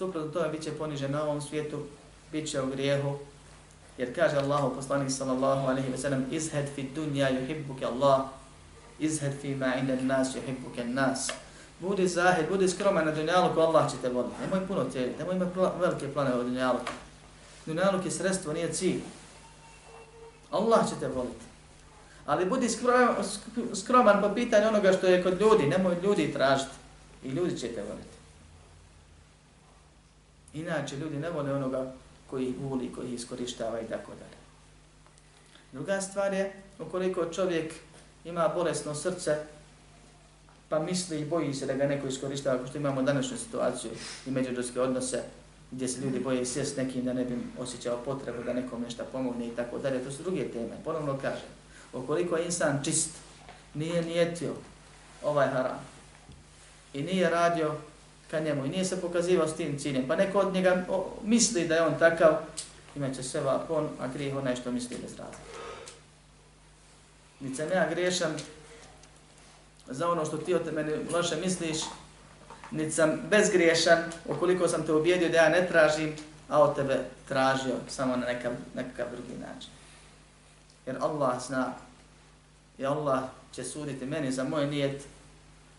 [0.00, 1.78] suprotno toga bit će ponižen na ovom svijetu,
[2.32, 3.18] bit će u grijehu,
[3.98, 8.20] jer kaže Allahu poslanik sallallahu alaihi ve sellem izhed fi dunja yuhibbuke Allah,
[8.98, 11.30] izhed fi ma inda nas yuhibbuke nas.
[11.80, 14.34] Budi zahid, budi skroman na dunjaluku, Allah će te voditi.
[14.40, 16.92] Nemoj puno cijeli, nemoj imati pla velike plane od dunjaluku.
[17.66, 19.00] Dunjaluk je sredstvo, nije cilj.
[20.50, 21.44] Allah će te voliti.
[22.26, 23.14] Ali budi skroman,
[23.74, 26.72] skroman po pitanju onoga što je kod ljudi, nemoj ljudi tražiti.
[27.24, 28.09] I ljudi će te voliti.
[30.54, 31.92] Inače, ljudi ne vole onoga
[32.30, 34.40] koji ih vuli, koji ih iskorištava i tako dalje.
[35.72, 37.74] Druga stvar je, ukoliko čovjek
[38.24, 39.36] ima bolesno srce,
[40.68, 43.90] pa misli i boji se da ga neko iskoristava, ako što imamo današnju situaciju
[44.26, 45.22] i međuđorske odnose,
[45.70, 49.48] gdje se ljudi boje sjest nekim da ne bi osjećao potrebu da nekom nešto pomogne
[49.48, 50.04] i tako dalje.
[50.04, 50.76] To su druge teme.
[50.84, 51.48] Ponovno kažem,
[51.92, 53.10] ukoliko je insan čist,
[53.74, 54.54] nije nijetio
[55.22, 55.78] ovaj haram
[56.94, 57.74] i nije radio
[58.30, 61.68] ka njemu i nije se pokazivao s tim ciljem, pa neko od njega o, misli
[61.68, 62.36] da je on takav,
[62.96, 65.60] imat će sve vapon, a grijeh onaj što misli bez razlika.
[67.40, 68.32] Niti sam ja griješan
[69.86, 71.78] za ono što ti od mene loše misliš,
[72.70, 76.12] niti sam bezgriješan ukoliko sam te ubijedio da ja ne tražim,
[76.48, 79.70] a od tebe tražio samo na nekav, nekakav drugi način.
[80.86, 81.72] Jer Allah zna
[82.78, 85.02] i Allah će suditi meni za moj nijet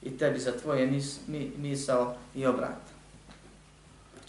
[0.04, 2.82] i tebi za tvoje mis, mi, misao i obrat.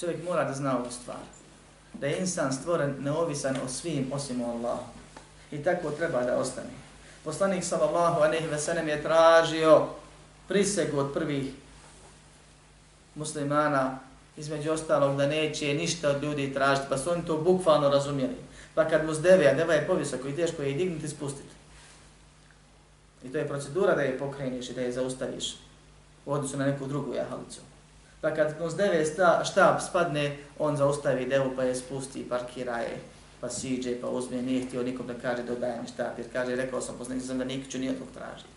[0.01, 1.17] Čovjek mora da zna ovu stvar.
[1.95, 4.85] Da je insan stvoren neovisan o svim osim o Allahu.
[5.53, 6.71] I tako treba da ostane.
[7.25, 9.87] Poslanik sallallahu alejhi ve sellem je tražio
[10.49, 11.53] prisegu od prvih
[13.15, 13.99] muslimana
[14.37, 18.37] između ostalog da neće ništa od ljudi tražiti, pa su oni to bukvalno razumjeli.
[18.75, 21.62] Pa kad mu zdeve, a deva je povisako i teško je i dignuti, spustiti.
[23.25, 25.55] I to je procedura da je pokreniš i da je zaustaviš
[26.27, 27.61] u odnosu na neku drugu jahalicu.
[28.23, 29.05] Da kad mu zdeve
[29.45, 32.99] štab spadne, on zaustavi devu pa je spusti, parkira je,
[33.41, 36.57] pa siđe, pa uzme, nije htio nikom da kaže da daje mi štab, jer kaže,
[36.57, 38.49] rekao sam poslanik sam da nikću nije tog tražiti.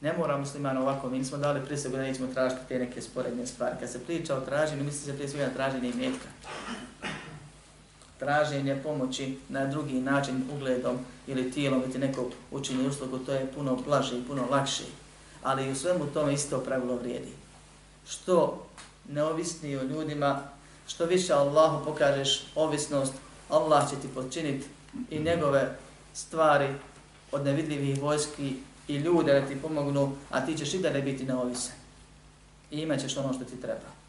[0.00, 3.76] Ne mora musliman ovako, mi nismo dali prisegu da nećemo tražiti te neke sporedne stvari.
[3.80, 6.28] Kad se priča o traženju, misli se prije svega na traženje imetka.
[8.20, 13.76] Traženje pomoći na drugi način, ugledom ili tijelom, biti neko učini uslugu, to je puno
[13.86, 14.84] blaže i puno lakše.
[15.42, 17.32] Ali u svemu tome isto pravilo vrijedi.
[18.08, 18.66] Što
[19.08, 20.42] neovisni o ljudima,
[20.86, 23.12] što više Allahu pokažeš ovisnost,
[23.48, 24.66] Allah će ti počiniti
[25.10, 25.76] i njegove
[26.14, 26.68] stvari
[27.32, 28.56] od nevidljivih vojski
[28.88, 31.74] i ljude da ti pomognu, a ti ćeš i da ne biti neovisan.
[32.70, 33.99] I imat ćeš ono što ti treba.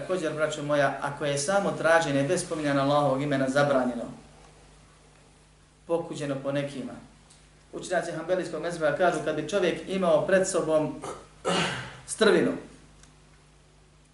[0.00, 4.04] Također, braćo moja, ako je samo traženje bez spominjana Allahovog imena zabranjeno,
[5.86, 6.92] pokuđeno po nekima,
[7.72, 11.02] učinjaci Hanbelijskog mezba kažu kad bi čovjek imao pred sobom
[12.06, 12.52] strvinu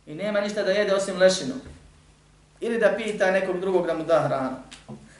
[0.06, 1.54] i nema ništa da jede osim lešinu,
[2.60, 4.56] ili da pita nekog drugog da mu da hranu,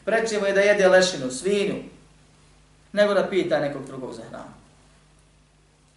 [0.04, 1.76] preće je da jede lešinu, svinju,
[2.92, 4.54] nego da pita nekog drugog za hranu.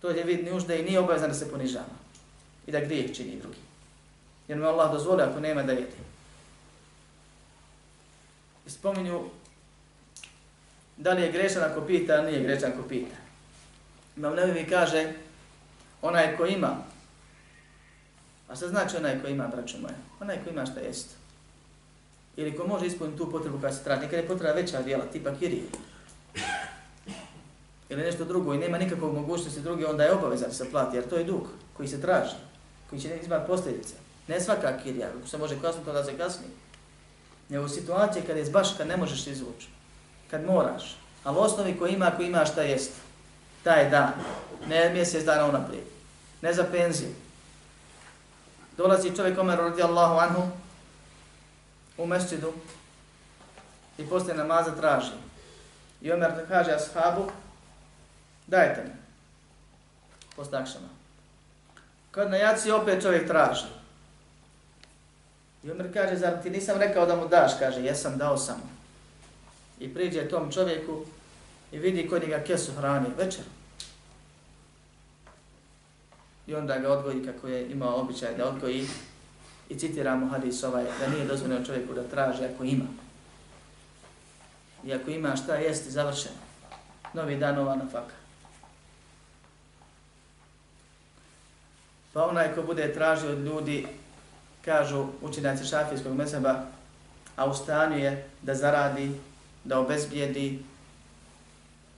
[0.01, 1.95] To je vid nužde i nije obavezan da se ponižava
[2.67, 3.64] i da grijeh čini drugi.
[4.47, 5.97] Jer mu Allah dozvoli ako nema da jede.
[8.67, 9.23] I spominju
[10.97, 13.15] da li je grešan ako pita, ali nije grešan ako pita.
[14.17, 15.13] Imam nevi kaže,
[16.01, 16.77] onaj ko ima,
[18.47, 19.95] a što znači onaj ko ima, braćo moje?
[20.19, 21.15] Onaj ko ima šta jest.
[22.35, 24.01] Ili ko može ispuniti tu potrebu kada se traži.
[24.01, 25.63] Nekada je potreba veća dijela, tipa kirije
[27.89, 31.15] ili nešto drugo i nema nikakvog mogućnosti druge, onda je obavezan se plati, jer to
[31.15, 32.35] je dug koji se traži,
[32.89, 33.93] koji će imati posljedice.
[34.27, 36.47] Ne svaka kirija, ako se može kasniti, onda se kasni.
[37.49, 39.67] Nego u situaciji kad je baš kad ne možeš izvući,
[40.31, 42.91] kad moraš, ali osnovi koji ima, ako ima šta jest,
[43.63, 44.11] taj dan,
[44.67, 45.83] ne mjesec dana unaprijed,
[46.41, 47.09] ne za penziju.
[48.77, 50.41] Dolazi čovjek Omer radijallahu anhu
[51.97, 52.53] u mesčidu
[53.97, 55.11] i poslije namaza traži.
[56.01, 57.31] I Omer kaže ashabu,
[58.47, 58.91] dajte mi.
[60.35, 60.87] postakšama.
[62.11, 63.65] Kad na jaci opet čovjek traži.
[65.65, 67.51] I Omer kaže, zar ti nisam rekao da mu daš?
[67.59, 68.61] Kaže, jesam, dao sam.
[69.79, 71.01] I priđe tom čovjeku
[71.71, 73.43] i vidi kod njega kesu hrani večer.
[76.47, 78.87] I onda ga odgoji kako je imao običaj da odgoji
[79.69, 82.85] i citiramo hadis ovaj, da nije dozvoljeno čovjeku da traži ako ima.
[84.83, 86.35] I ako ima šta jesti, završeno.
[87.13, 88.13] Novi dan, nova na faka.
[92.13, 93.87] Pa onaj ko bude tražio od ljudi,
[94.65, 96.65] kažu učinjaci šafijskog meseba,
[97.35, 99.11] a u stanju je da zaradi,
[99.63, 100.59] da obezbijedi,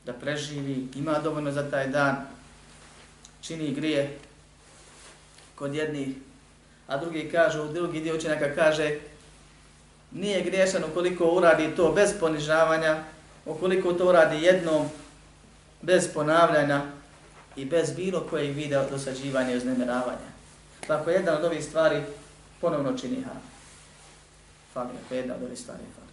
[0.06, 2.16] da preživi, ima dovoljno za taj dan,
[3.42, 4.18] čini grije
[5.56, 6.08] kod jednih,
[6.88, 8.96] a drugi kažu, drugi dio učenjaka kaže,
[10.12, 13.04] nije griješan ukoliko uradi to bez ponižavanja,
[13.46, 14.90] ukoliko to uradi jednom,
[15.82, 16.82] bez ponavljanja
[17.56, 20.28] i bez bilo kojeg videa dosađivanja i uznemiravanja.
[20.88, 22.02] Pa ako jedna od ovih stvari
[22.62, 23.42] ponovno čini haram.
[24.74, 26.08] Fali, ako jedna od ovih stvari fali.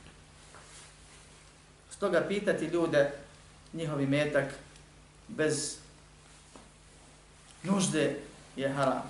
[1.91, 3.13] Stoga pitati ljude
[3.73, 4.55] njihovi metak
[5.29, 5.77] bez
[7.63, 8.21] nužde
[8.57, 9.03] je haram.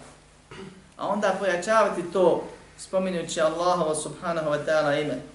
[0.97, 5.35] A onda pojačavati to spominjući Allahovo subhanahu wa ta'ala ime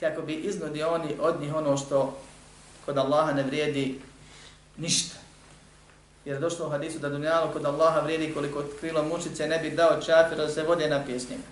[0.00, 2.18] kako bi iznudio oni od njih ono što
[2.84, 4.00] kod Allaha ne vrijedi
[4.76, 5.17] ništa.
[6.28, 9.70] Jer je došlo u hadisu da dunjalu kod Allaha vrijedi koliko krilo mušice ne bi
[9.70, 11.42] dao čafir da se vode na pjesnjima.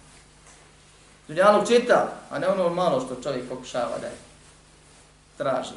[1.28, 4.12] Dunjalog čita, a ne ono malo što čovjek pokušava da je
[5.36, 5.74] traži.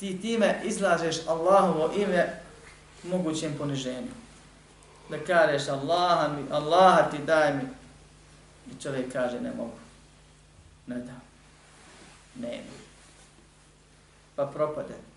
[0.00, 2.40] Ti time izlažeš Allahovo ime
[3.02, 4.12] mogućem poniženju.
[5.10, 7.62] Da kažeš Allaha, mi, Allaha ti daj mi.
[8.72, 9.78] I čovjek kaže ne mogu.
[10.86, 11.14] Ne da.
[12.40, 12.62] Ne.
[14.36, 15.07] Pa propade.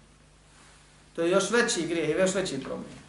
[1.15, 3.01] To je još veći grijeh i još veći problem.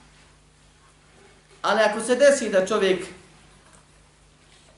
[1.63, 3.07] Ali ako se desi da čovjek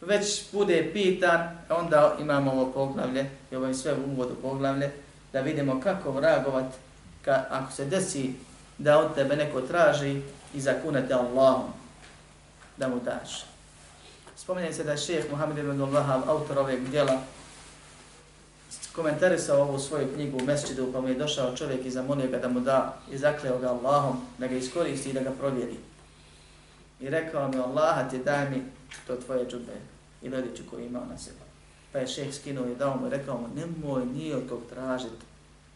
[0.00, 4.90] već bude pitan, onda imamo ovo poglavlje, i ovo je sve u uvodu poglavlje,
[5.32, 6.64] da vidimo kako reagovat
[7.22, 8.34] ka, ako se desi
[8.78, 10.20] da od tebe neko traži
[10.54, 11.72] i zakunete Allahom
[12.76, 13.44] da mu daš.
[14.36, 17.22] Spominje se da je šeheh Muhammed ibn Abdul Wahab, autor ovog djela,
[18.94, 22.48] komentarisao ovu svoju knjigu u mesčidu, pa mu je došao čovjek i zamolio ga da
[22.48, 25.76] mu da i zakleo ga Allahom, da ga iskoristi i da ga provjeri.
[27.00, 28.62] I rekao mi, Allaha ti daj mi
[29.06, 29.80] to tvoje džube
[30.22, 31.36] i lediću koju imao na sebi.
[31.92, 35.24] Pa je šeh skinuo i dao mu i rekao mu, nemoj nije od tog tražiti,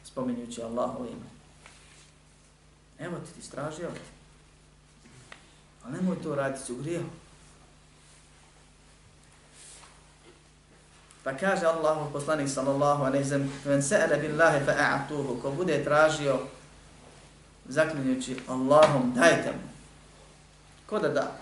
[0.05, 1.29] spominjući Allahu ime.
[2.99, 3.89] Evo ti ti stražio.
[5.85, 7.03] Ali nemoj to raditi, si ugrijao.
[11.29, 16.41] Pa kaže Allahu poslanik sallallahu alejhi ve sellem: "Men sa'ala billahi fa'atuhu." Ko bude tražio
[17.69, 19.69] zaklinjući Allahom, dajte mu.
[20.87, 21.37] Ko da da?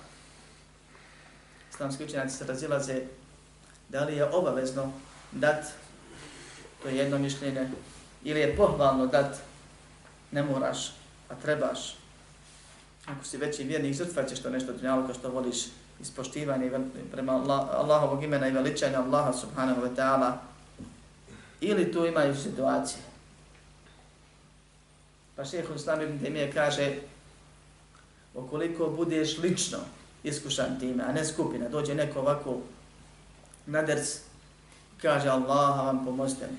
[1.71, 3.03] Islamski učenjaci se razilaze
[3.89, 4.93] da li je obavezno
[5.33, 5.65] dat,
[6.83, 7.71] to je jedno mišljenje,
[8.25, 9.39] ili je pohvalno dat,
[10.31, 10.95] ne moraš,
[11.29, 11.97] a trebaš.
[13.07, 15.59] Ako si veći vjernik, žrtvat ćeš to nešto dunjaluka što voliš
[16.01, 16.71] ispoštivanje
[17.13, 17.33] prema
[17.73, 20.33] Allahovog imena i veličanja Allaha subhanahu wa ta'ala.
[21.61, 23.03] Ili tu imaju situacije.
[25.37, 26.97] Pa šeho Islam ibn Temije kaže
[28.35, 29.79] ukoliko budeš lično
[30.25, 32.59] iskušan time, a ne skupina, dođe neko ovako
[33.67, 34.21] nadrc,
[35.03, 36.57] kaže Allaha vam pomozite mi.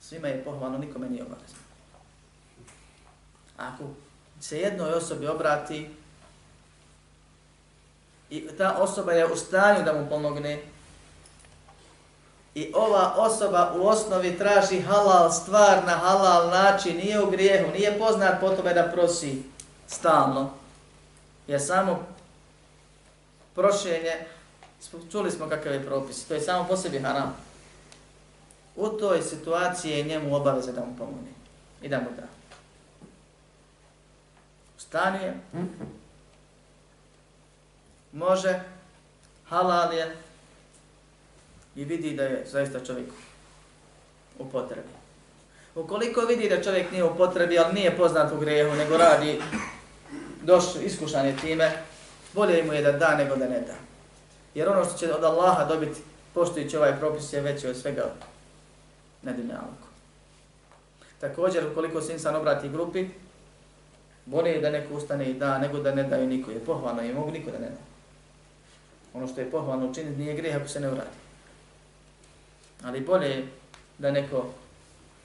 [0.00, 1.58] Svima je pohvalno, nikome nije obavezno.
[3.56, 3.84] Ako
[4.40, 5.90] se jednoj osobi obrati
[8.30, 10.62] i ta osoba je u stanju da mu pomogne
[12.54, 17.98] i ova osoba u osnovi traži halal stvar na halal način, nije u grijehu, nije
[17.98, 19.42] poznat po tome da prosi
[19.86, 20.50] stalno,
[21.46, 22.06] je samo
[23.54, 24.12] prošenje,
[25.12, 27.36] čuli smo kakav je propis, to je samo po sebi haram.
[28.76, 31.30] U toj situaciji je njemu obaveza da mu pomogne
[31.82, 32.22] i da mu da.
[34.78, 35.64] Stanuje, hm?
[38.12, 38.60] Može,
[39.48, 40.16] halal je
[41.76, 43.08] i vidi da je zaista čovjek
[44.38, 44.88] u potrebi.
[45.74, 49.40] Ukoliko vidi da čovjek nije u potrebi, ali nije poznat u grehu, nego radi
[50.42, 51.72] doš iskušanje time,
[52.34, 53.74] bolje mu je da da nego da ne da.
[54.54, 56.00] Jer ono što će od Allaha dobiti,
[56.34, 58.02] poštujući ovaj propis, je veće od svega
[59.22, 59.86] na dunjalku.
[61.20, 63.08] Također, ukoliko se insan obrati grupi,
[64.26, 66.50] bolje je da neko ustane i da, nego da ne daju niko.
[66.50, 67.89] Je pohvalno i mogu niko da ne da.
[69.14, 71.16] Ono što je pohvalno učiniti nije grijeh ako se ne uradi.
[72.84, 73.48] Ali bolje je
[73.98, 74.46] da neko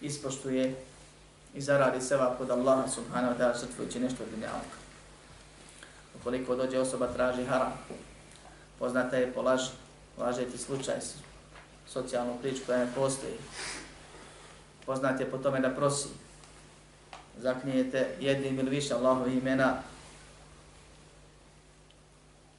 [0.01, 0.75] ispoštuje
[1.53, 4.77] i zaradi seba kod Allaha subhanahu wa ta'ala srtvujući nešto od dunjavka.
[6.19, 7.73] Ukoliko dođe osoba traži haram,
[8.79, 9.69] poznata je po laži,
[10.17, 10.95] lažeti slučaj,
[11.87, 13.33] socijalnu priču koja ne postoji.
[14.85, 16.07] Poznat je po tome da prosi,
[17.37, 19.81] zaknijete jednim ili više Allahovih imena,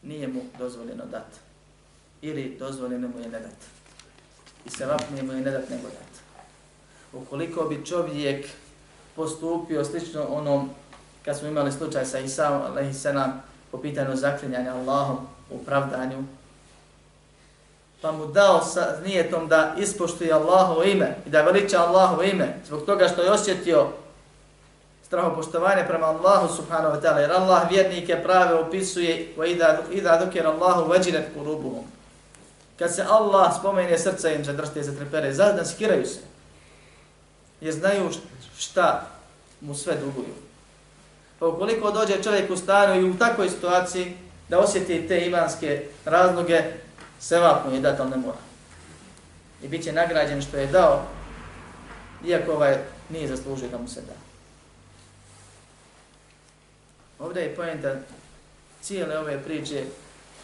[0.06, 1.26] nije mu dozvoljeno dat.
[2.22, 3.58] Ili dozvoljeno mu je ne dat.
[4.64, 6.22] I se vapnije mu je ne dat nego dat.
[7.12, 8.46] Ukoliko bi čovjek
[9.16, 10.70] postupio slično onom
[11.24, 15.16] kad smo imali slučaj sa Isaom, alaihi sallam, po pitanju zaklinjanja Allahom,
[15.50, 16.24] u pravdanju,
[18.00, 22.86] pa mu dao sa nijetom da ispoštuje Allahovo ime i da veliča Allahovo ime, zbog
[22.86, 23.88] toga što je osjetio
[25.16, 29.34] strahopoštovanje prema Allahu subhanahu wa ta'ala, jer Allah vjernike prave opisuje
[29.92, 31.24] i da dok jer Allahu veđinet.
[32.78, 36.18] Kad se Allah spomene srca im zadršte i zatrepere, zadan skiraju se.
[37.60, 38.10] Jer znaju
[38.58, 39.06] šta
[39.60, 40.34] mu sve duguju.
[41.38, 44.16] Pa ukoliko dođe čovjek u stanu i u takvoj situaciji
[44.48, 46.62] da osjeti te imanske razloge,
[47.20, 48.38] se vapno je dat, ali ne mora.
[49.62, 51.02] I bit će nagrađen što je dao,
[52.26, 54.25] iako ovaj nije zaslužio da mu se da.
[57.18, 57.94] Ovdje je pojenta
[58.82, 59.84] cijele ove priče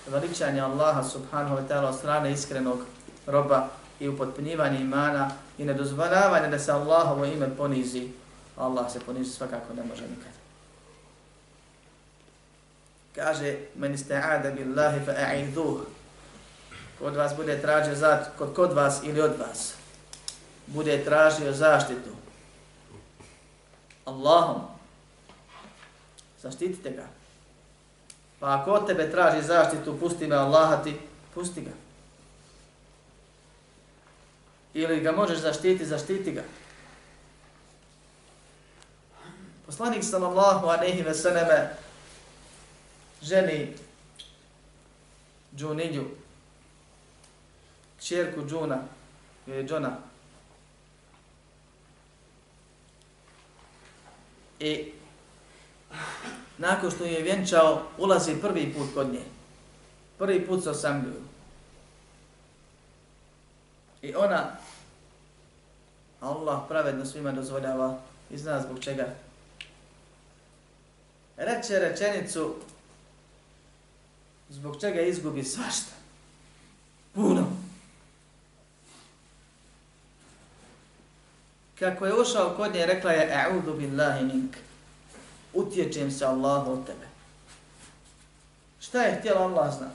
[0.06, 2.78] veličanja Allaha subhanahu wa ta'ala od strane iskrenog
[3.26, 3.68] roba
[4.00, 8.08] i upotpunjivanje imana i nedozvoljavanje da se Allahovo ime ponizi.
[8.56, 10.32] Allah se ponizi svakako ne može nikad.
[13.14, 15.80] Kaže, men ista'ada billahi fa a'idhuh.
[16.98, 19.74] Kod vas bude tražio zaštitu, kod, kod vas ili od vas.
[20.66, 22.10] Bude tražio zaštitu.
[24.04, 24.71] Allahom.
[26.42, 27.06] Zaštitite ga.
[28.40, 30.96] Pa ako od tebe traži zaštitu, pusti me Allaha ti,
[31.34, 31.70] pusti ga.
[34.74, 36.42] Ili ga možeš zaštiti, zaštiti ga.
[39.66, 41.76] Poslanik sallallahu alejhi ve selleme
[43.22, 43.76] ženi
[45.56, 46.10] Džunilju,
[48.00, 48.82] čerku Džuna,
[49.46, 49.96] je Džona.
[54.60, 54.92] I
[56.58, 59.24] nakon što je vjenčao, ulazi prvi put kod nje.
[60.18, 61.22] Prvi put se osamljuju.
[64.02, 64.50] I ona,
[66.20, 67.98] Allah pravedno svima dozvoljava
[68.30, 69.14] i zna zbog čega.
[71.36, 72.54] Reče rečenicu
[74.48, 75.92] zbog čega izgubi svašta.
[77.14, 77.46] Puno.
[81.78, 84.58] Kako je ušao kod nje, rekla je, A'udhu billahi minka
[85.53, 87.07] Utječem se Allahu od tebe.
[88.79, 89.89] Šta je htjela Allah zna?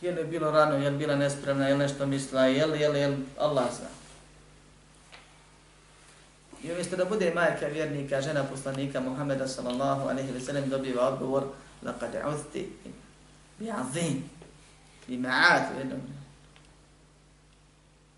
[0.00, 2.88] Je li bilo rano, je li bila nespremna, je li nešto mislila, je li, je
[2.88, 3.88] li, je li, Allah zna.
[6.62, 11.44] I umjesto da bude majka vjernika, žena poslanika Muhammeda sallallahu alaihi wa sallam dobiva odgovor,
[11.82, 12.66] لقد عذت
[13.60, 14.28] بعظيم
[15.08, 15.68] بمعات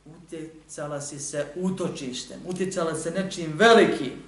[0.06, 4.22] utjecala si se utočištem, utjecala se nečim velikim.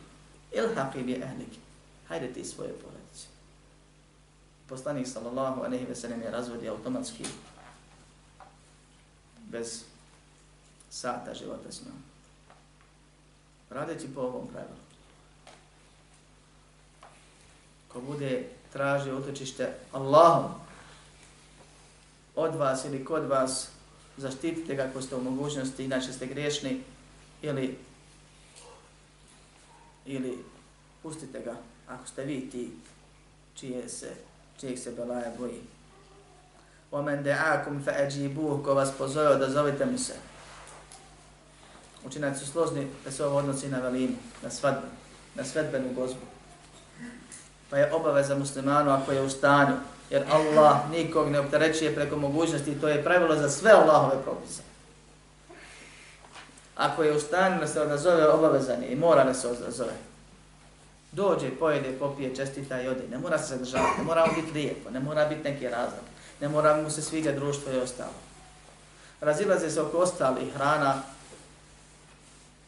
[0.51, 1.59] Ilhaqi bi ahliki.
[2.07, 3.27] Hajde ti svoje porodice.
[4.67, 7.23] Poslanik sallallahu alejhi ve sellem je razvodio automatski
[9.49, 9.83] bez
[10.89, 11.95] sata života s njom.
[13.69, 14.77] Radeći po ovom pravilu.
[17.87, 20.51] Ko bude tražio utočište Allahom
[22.35, 23.67] od vas ili kod vas,
[24.17, 26.83] zaštitite ga ako ste u mogućnosti, inače ste grešni,
[27.41, 27.77] ili,
[30.06, 30.44] ili
[31.02, 31.56] pustite ga
[31.88, 32.70] ako ste vi ti
[33.54, 34.10] čije se,
[34.60, 35.60] čijeg se belaja boji.
[36.92, 40.14] وَمَنْ دَعَاكُمْ فَأَجِيبُوهُ Ko vas pozove da zovite mi se.
[42.04, 44.86] Učinaci su složni da se ovo odnosi na velinu, na svadbu,
[45.34, 46.32] na svedbenu gozbu
[47.72, 49.74] pa je obaveza muslimanu ako je u stanju,
[50.10, 54.62] jer Allah nikog ne opterećuje preko mogućnosti, to je pravilo za sve Allahove propise.
[56.77, 59.93] Ako je u stanju da se odazove obavezan i mora da se odazove,
[61.11, 63.07] dođe, pojede, popije, čestita i ode.
[63.11, 66.05] Ne mora se zadržavati, ne mora biti lijepo, ne mora biti neki razlog,
[66.41, 68.13] ne mora mu se sviđa društvo i ostalo.
[69.21, 71.01] Razilaze se oko ostalih hrana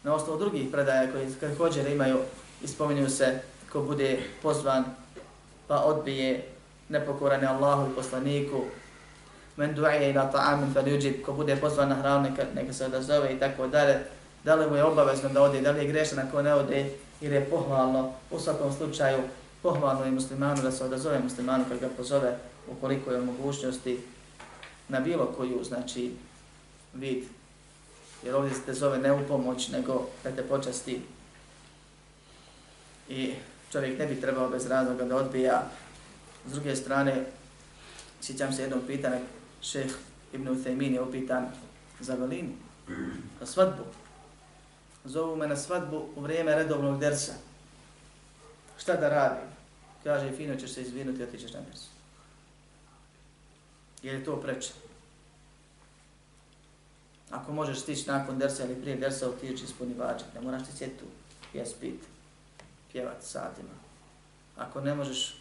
[0.04, 2.18] na osnovu drugih predaja koji također imaju
[2.64, 3.40] ispominju spominju se
[3.72, 4.84] ko bude pozvan
[5.68, 6.48] pa odbije
[6.90, 8.64] nepokorane Allahu i poslaniku,
[9.60, 12.86] men du'ije ila ta'amin pa fa ljudžib, ko bude pozvan na hranu, neka, neka se
[12.86, 13.98] odazove i tako dalje,
[14.44, 16.86] da li mu je obavezno da ode, da li je grešan ako ne ode,
[17.22, 19.18] jer je pohvalno, u svakom slučaju,
[19.62, 22.38] pohvalno je muslimanu da se odazove muslimanu kad ga pozove,
[22.72, 24.00] ukoliko je mogućnosti
[24.88, 26.14] na bilo koju, znači,
[26.94, 27.24] vid,
[28.24, 31.02] jer ovdje se te zove ne u pomoć, nego da te počasti.
[33.10, 33.34] I
[33.72, 35.64] čovjek ne bi trebao bez razloga da odbija.
[36.46, 37.26] S druge strane,
[38.22, 39.20] sjećam se jednog pitanja,
[39.62, 39.92] šeh
[40.34, 41.48] Ibn Uthaymin je upitan
[42.00, 42.54] za velinu,
[43.40, 43.84] za svadbu.
[45.06, 47.34] Zovu me na svadbu u vrijeme redovnog dersa.
[48.78, 49.42] Šta da radi?
[50.04, 51.90] Kaže, fino ćeš se izvinuti i otićeš na dersu.
[54.04, 54.74] Je li to preče?
[57.32, 60.28] Ako možeš stići nakon dersa ili prije dersa, otići ispuni vađak.
[60.36, 61.06] Ne moraš ti sjeti tu,
[61.52, 62.00] pjes pit,
[62.92, 63.70] pjevat satima.
[64.58, 65.39] Ako ne možeš,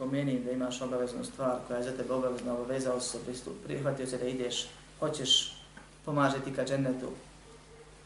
[0.00, 4.18] spomeni da imaš obaveznu stvar koja je za tebe obavezna, obavezao se pristup, prihvatio se
[4.18, 4.66] da ideš,
[5.00, 5.56] hoćeš
[6.04, 7.10] pomažiti ka džennetu,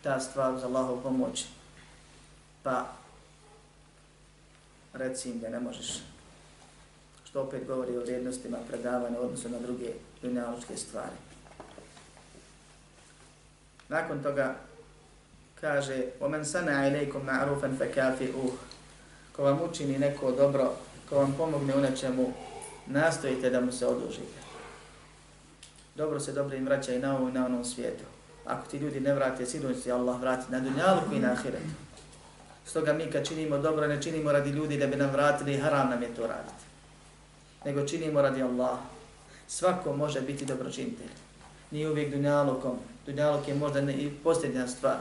[0.02, 1.44] ta stvar za Allahov pomoć,
[2.62, 2.86] pa
[4.92, 6.00] reci im da ne možeš.
[7.24, 11.16] Što opet govori o vrijednostima predavanja u odnosu na druge dunjaločke stvari.
[13.88, 14.54] Nakon toga
[15.60, 18.50] kaže وَمَنْ سَنَعَ إِلَيْكُمْ مَعْرُوفًا فَكَافِئُهُ
[19.36, 20.74] Ko vam učini neko dobro,
[21.09, 22.33] ko vam pomogne u nečemu,
[22.85, 24.45] nastojite da mu se odužite.
[25.95, 28.03] Dobro se dobro im vraća i na ovom i na onom svijetu.
[28.45, 31.85] Ako ti ljudi ne vrate, sigurno će Allah vrati na dunjalku i na ahiretu.
[32.65, 36.01] Stoga mi kad činimo dobro, ne činimo radi ljudi da bi nam vratili, haram nam
[36.01, 36.65] je to raditi.
[37.65, 38.77] Nego činimo radi Allah.
[39.47, 41.09] Svako može biti dobročinitelj.
[41.71, 42.77] Nije uvijek dunjalukom.
[43.05, 44.97] Dunjaluk je možda ne, i posljednja stvar.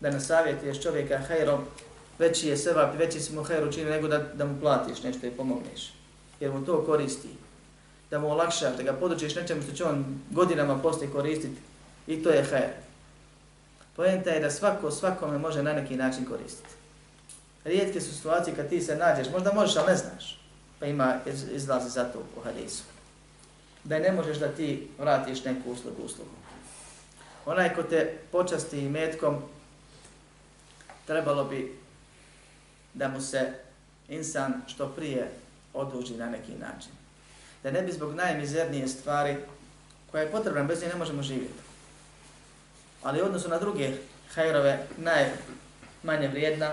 [0.00, 1.60] Da nas savjetuješ čovjeka hajrom,
[2.18, 5.30] veći je sevap, veći si mu hajr učinio nego da, da mu platiš nešto i
[5.30, 5.92] pomogneš.
[6.40, 7.28] Jer mu to koristi.
[8.10, 11.60] Da mu olakšaš, da ga podučiš nečemu što će on godinama poslije koristiti.
[12.06, 12.70] I to je hajr.
[13.96, 16.74] Pojenta je da svako svakome može na neki način koristiti.
[17.64, 20.38] Rijetke su situacije kad ti se nađeš, možda možeš, ali ne znaš.
[20.78, 22.82] Pa ima iz, izlazi za to u hadisu.
[23.84, 26.30] Da ne možeš da ti vratiš neku uslugu uslugu.
[27.46, 29.36] Onaj ko te počasti i metkom,
[31.06, 31.78] trebalo bi
[32.96, 33.52] da mu se
[34.08, 35.30] insan što prije
[35.74, 36.92] oduži na neki način.
[37.62, 39.36] Da ne bi zbog najmizernije stvari
[40.10, 41.66] koja je potrebna, bez nje ne možemo živjeti
[43.06, 43.90] ali odnosu na druge
[44.34, 46.72] hajrove najmanje vrijedna,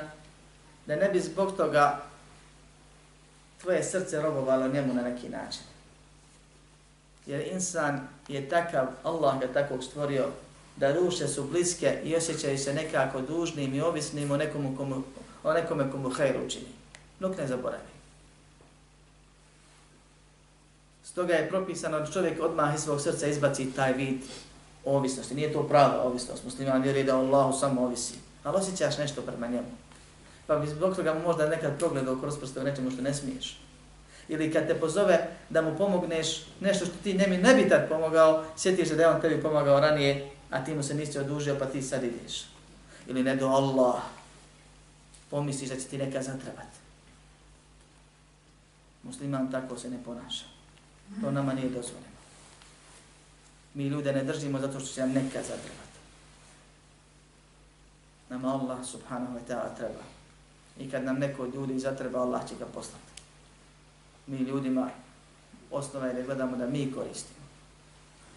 [0.86, 2.02] da ne bi zbog toga
[3.62, 5.62] tvoje srce robovalo njemu na neki način.
[7.26, 10.30] Jer insan je takav, Allah ga takvog stvorio,
[10.76, 15.04] da duše su bliske i osjećaju se nekako dužnim i ovisnim o nekomu komu,
[15.44, 16.68] o nekome komu hajru učini.
[17.20, 17.94] Nuk ne zaboravi.
[21.04, 24.22] Stoga je propisano da čovjek odmah iz svog srca izbaci taj vid
[24.86, 25.36] ovisnosti.
[25.36, 26.44] Nije to prava ovisnost.
[26.44, 28.14] Musliman vjeruje da Allahu samo ovisi.
[28.44, 29.72] Ali osjećaš nešto prema njemu.
[30.48, 33.60] Pa bi zbog toga možda nekad progledao kroz prste u nečemu što ne smiješ.
[34.28, 38.44] Ili kad te pozove da mu pomogneš nešto što ti ne, ne bi tad pomogao,
[38.58, 41.66] sjetiš se da je on tebi pomagao ranije, a ti mu se nisi odužio pa
[41.66, 42.46] ti sad ideš.
[43.08, 44.02] Ili ne do Allah,
[45.34, 46.78] pomisliš da će ti neka zatrebati.
[49.04, 50.46] Musliman tako se ne ponaša.
[51.22, 52.14] To nama nije dozvoljeno
[53.74, 55.98] mi ljude ne držimo zato što će nam neka zatrebati.
[58.30, 60.04] Nama Allah subhanahu wa ta'ala treba.
[60.80, 63.14] I kad nam neko od ljudi zatreba, Allah će ga poslati.
[64.28, 64.90] Mi ljudima
[65.72, 67.44] osnova je da gledamo da mi koristimo.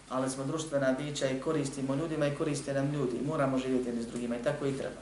[0.09, 3.21] Ali smo društvena bića i koristimo ljudima i koriste nam ljudi.
[3.25, 5.01] Moramo živjeti jedni s drugima i tako i treba.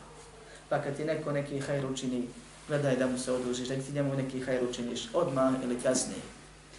[0.70, 2.28] Pa kad ti neko neki hajr učini,
[2.68, 6.22] gledaj da mu se odužiš, da ti njemu neki hajr učiniš odmah ili kasnije.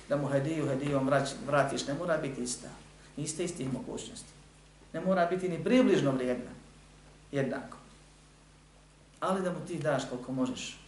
[0.08, 1.10] Da mu hediju hedijom
[1.46, 2.68] vratiš, ne mora biti ista
[3.16, 4.32] iste istih mogućnosti.
[4.92, 6.50] Ne mora biti ni približno vrijedna,
[7.32, 7.76] jednako.
[9.20, 10.78] Ali da mu ti daš koliko možeš,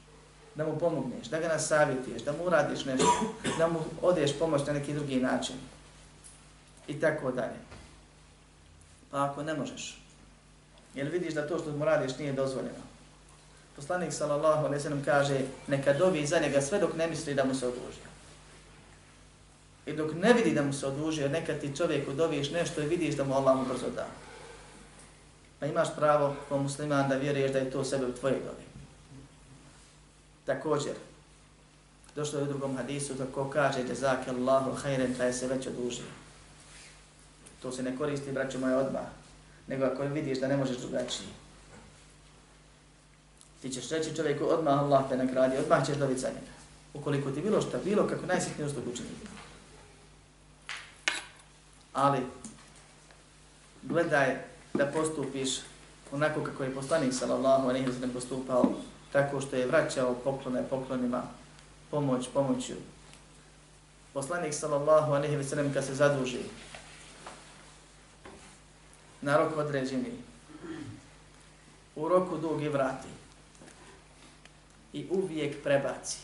[0.54, 3.06] da mu pomogneš, da ga nasavjetuješ, da mu uradiš nešto,
[3.58, 5.56] da mu odeš pomoć na neki drugi način.
[6.88, 7.58] I tako dalje.
[9.10, 9.98] Pa ako ne možeš,
[10.94, 12.87] jer vidiš da to što mu radiš nije dozvoljeno.
[13.78, 17.44] Poslanik sallallahu alejhi ve sellem kaže neka dovi za njega sve dok ne misli da
[17.44, 18.08] mu se odužio.
[19.86, 23.14] I dok ne vidi da mu se odužio, neka ti čovjek doviš nešto i vidiš
[23.14, 24.06] da mu Allah mu brzo da.
[25.60, 28.66] Pa imaš pravo kao musliman da vjeruješ da je to sebe u tvoje dobi.
[30.46, 30.94] Također,
[32.14, 35.66] došlo je u drugom hadisu da ko kaže da zake Allahu hajren, taj se već
[35.66, 36.10] odužio.
[37.62, 39.06] To se ne koristi, braćo moje, odmah.
[39.66, 41.28] Nego ako vidiš da ne možeš drugačije.
[43.62, 46.52] Ti ćeš reći čovjeku, odmah Allah te nagradi, odmah ćeš dobiti za njega.
[46.94, 49.08] Ukoliko ti bilo šta bilo, kako najsitnije uslug učini.
[51.98, 52.18] ali
[53.82, 54.36] gledaj
[54.74, 55.50] da postupiš
[56.12, 58.72] onako kako je poslanik sallallahu alejhi ve sellem postupao
[59.12, 61.22] tako što je vraćao poklone poklonima
[61.90, 62.74] pomoć pomoću
[64.12, 66.42] poslanik sallallahu alejhi ve sellem kad se zaduži
[69.20, 70.12] na rok određeni
[71.96, 73.08] u roku dugi vrati
[74.98, 76.18] i uvijek prebaci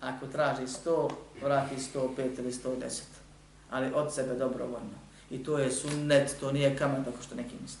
[0.00, 1.10] ako traži 100
[1.42, 3.00] vrati 105 ili 110
[3.70, 4.98] ali od sebe dobrovoljno.
[5.30, 7.80] I to je sunnet, to nije kamat, ako što neki misli.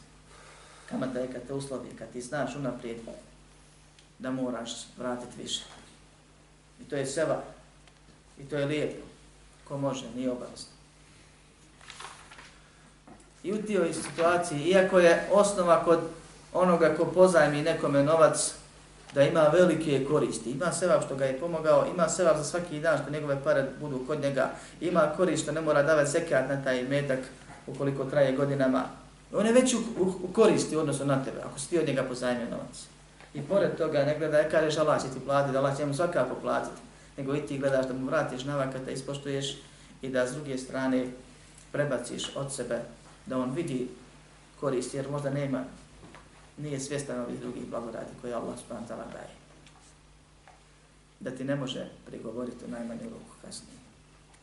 [0.88, 2.96] Kamata je kad te uslovi, kad ti znaš unaprijed
[4.18, 5.62] da moraš vratiti više.
[6.80, 7.42] I to je seva.
[8.38, 9.06] I to je lijepo.
[9.68, 10.70] Ko može, nije obavezno.
[13.42, 16.00] I u tijoj situaciji, iako je osnova kod
[16.52, 18.54] onoga ko pozajmi nekome novac,
[19.14, 22.98] da ima velike koristi, ima sevap što ga je pomogao, ima sevap za svaki dan
[23.02, 24.50] što njegove pare budu kod njega,
[24.80, 27.18] ima korist što ne mora davati zekat na taj metak
[27.66, 28.84] ukoliko traje godinama.
[29.32, 32.02] On je već u, u, u koristi odnosno na tebe, ako si ti od njega
[32.02, 32.86] pozajmio novac.
[33.34, 36.34] I pored toga ne gleda, ne kažeš Allah će ti platiti, Allah će mu svakako
[36.34, 36.80] platiti,
[37.16, 39.56] nego i ti gledaš da mu vratiš navaka, da ispoštuješ
[40.02, 41.06] i da s druge strane
[41.72, 42.78] prebaciš od sebe,
[43.26, 43.88] da on vidi
[44.60, 45.64] korist, jer možda nema,
[46.58, 49.30] nije svjestan ovih drugih blagodati koje Allah subhanahu ta'ala daje.
[51.20, 53.78] Da ti ne može prigovoriti u najmanju ruku kasnije.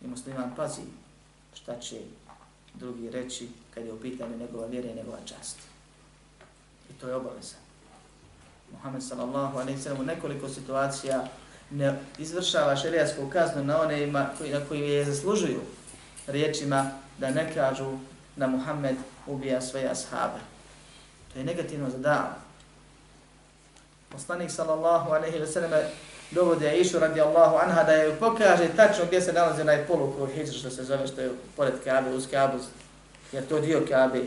[0.01, 0.82] I musliman pazi
[1.53, 2.01] šta će
[2.74, 5.57] drugi reći kad je u pitanju njegova vjera i njegova čast.
[6.89, 7.55] I to je obaveza.
[8.72, 11.28] Muhammed sallallahu alaihi sallam u nekoliko situacija
[11.72, 15.61] ne izvršava šerijasku kaznu na one ima, koji, na koji je zaslužuju
[16.28, 17.97] riječima da ne kažu
[18.36, 18.95] da Muhammed
[19.28, 20.55] ubija svoje ashabe.
[21.36, 22.28] To je negativno za davu.
[24.10, 25.72] Poslanik sallallahu alaihi wa sallam
[26.32, 30.70] dovode Aishu radijallahu anha da joj pokaže tačno gdje se nalazi onaj polukrug hijđa što
[30.70, 32.58] se zove što je pored Kabe, uz Kabu,
[33.32, 34.22] jer to dio Kabe.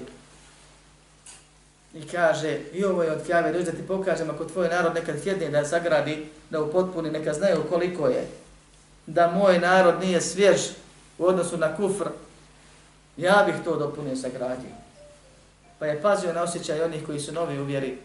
[1.95, 5.23] I kaže, i ovo je od Kabe, dođi da ti pokažem ako tvoj narod nekad
[5.23, 8.27] sjedne da sagradi, da upotpuni, neka znaju koliko je.
[9.07, 10.61] Da moj narod nije svjež
[11.19, 12.09] u odnosu na kufr,
[13.17, 14.88] ja bih to dopunio sagradio.
[15.79, 17.99] Pa je pazio na osjećaj onih koji su novi u vjeri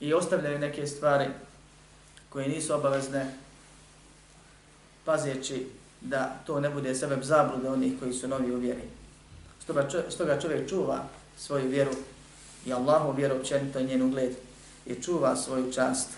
[0.00, 1.26] i ostavljaju neke stvari
[2.28, 3.34] koje nisu obavezne,
[5.04, 5.66] pazeći
[6.00, 8.82] da to ne bude sebe zablude onih koji su novi u vjeri.
[9.62, 11.04] Stoga, stoga čovjek čuva
[11.38, 11.90] svoju vjeru
[12.66, 14.36] i Allahu vjeru općenito njen ugled
[14.86, 16.08] i čuva svoju čast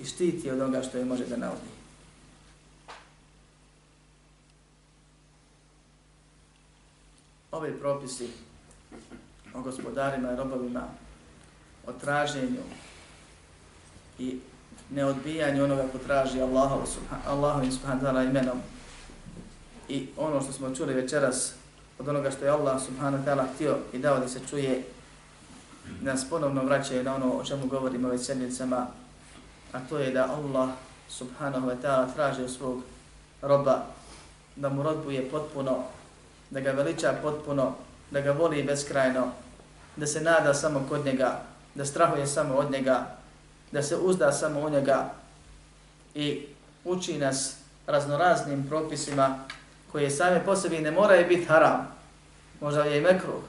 [0.00, 1.68] i štiti od onoga što je može da naudi.
[7.52, 8.28] Ovi propisi
[9.58, 10.82] o gospodarima i robovima,
[11.86, 12.62] o traženju
[14.18, 14.38] i
[14.90, 18.58] neodbijanju onoga ko traži Allaha, subhanahu wa ta'ala imenom.
[19.88, 21.52] I ono što smo čuli večeras
[21.98, 24.82] od onoga što je Allah subhanahu wa ta'ala htio i dao da se čuje
[26.00, 28.86] nas ponovno vraćaju na ono o čemu govorimo već sedmicama
[29.72, 30.68] a to je da Allah
[31.08, 32.82] subhanahu wa ta'ala traži od svog
[33.42, 33.84] roba
[34.56, 35.84] da mu rodbuje potpuno
[36.50, 37.74] da ga veliča potpuno
[38.10, 39.32] da ga voli beskrajno
[39.98, 41.42] da se nada samo kod njega,
[41.74, 43.16] da strahuje samo od njega,
[43.72, 45.14] da se uzda samo u njega
[46.14, 46.46] i
[46.84, 49.44] uči nas raznoraznim propisima
[49.92, 51.88] koje same po sebi ne moraju biti haram,
[52.60, 53.42] možda je i mekruh,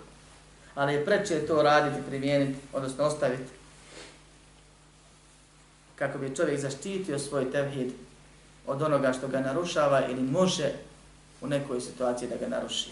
[0.75, 3.51] ali je preče to raditi, primijeniti, odnosno ostaviti,
[5.95, 7.91] kako bi čovjek zaštitio svoj tevhid
[8.67, 10.71] od onoga što ga narušava ili može
[11.41, 12.89] u nekoj situaciji da ga naruši.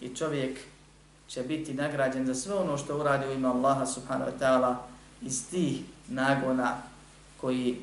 [0.00, 0.58] I čovjek
[1.32, 4.74] će biti nagrađen za sve ono što uradi u ime Allaha subhanahu wa ta'ala
[5.22, 6.76] iz tih nagona
[7.40, 7.80] koji,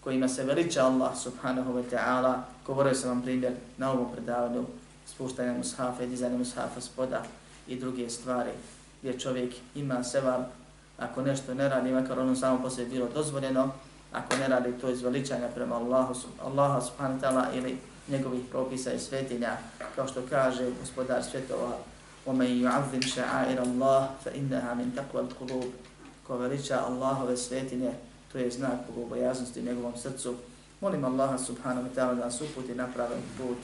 [0.00, 2.34] kojima se veliča Allah subhanahu wa ta'ala.
[2.66, 4.64] Govorio sam vam primjer na ovom predavanju
[5.06, 7.22] spuštanja mushafa i dizajna mushafa spoda
[7.68, 8.50] i druge stvari
[9.00, 10.44] gdje čovjek ima sevar
[10.98, 13.70] ako nešto ne radi, makar ono samo poslije bilo dozvoljeno,
[14.12, 18.92] ako ne radi to iz veličanja prema Allahu, Allaha subhanahu wa ta'ala ili njegovih propisa
[18.92, 19.56] i svetinja,
[19.96, 21.76] kao što kaže gospodar svjetova
[22.27, 25.71] ومن يعظم شعائر الله فإنها من تقوى القلوب
[26.27, 27.93] ko veliča Allahove svetine,
[28.31, 30.35] to je znak bogobojaznosti u njegovom srcu.
[30.81, 33.57] Molim Allaha subhanahu wa ta'ala da nas uputi na pravi put,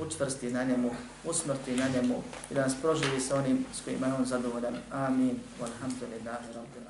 [0.00, 0.90] učvrsti na njemu,
[1.24, 4.76] usmrti na njemu i da nas proživi sa onim s kojima je on zadovoljan.
[4.92, 5.40] Amin.
[5.60, 6.89] Walhamdulillahi rabbil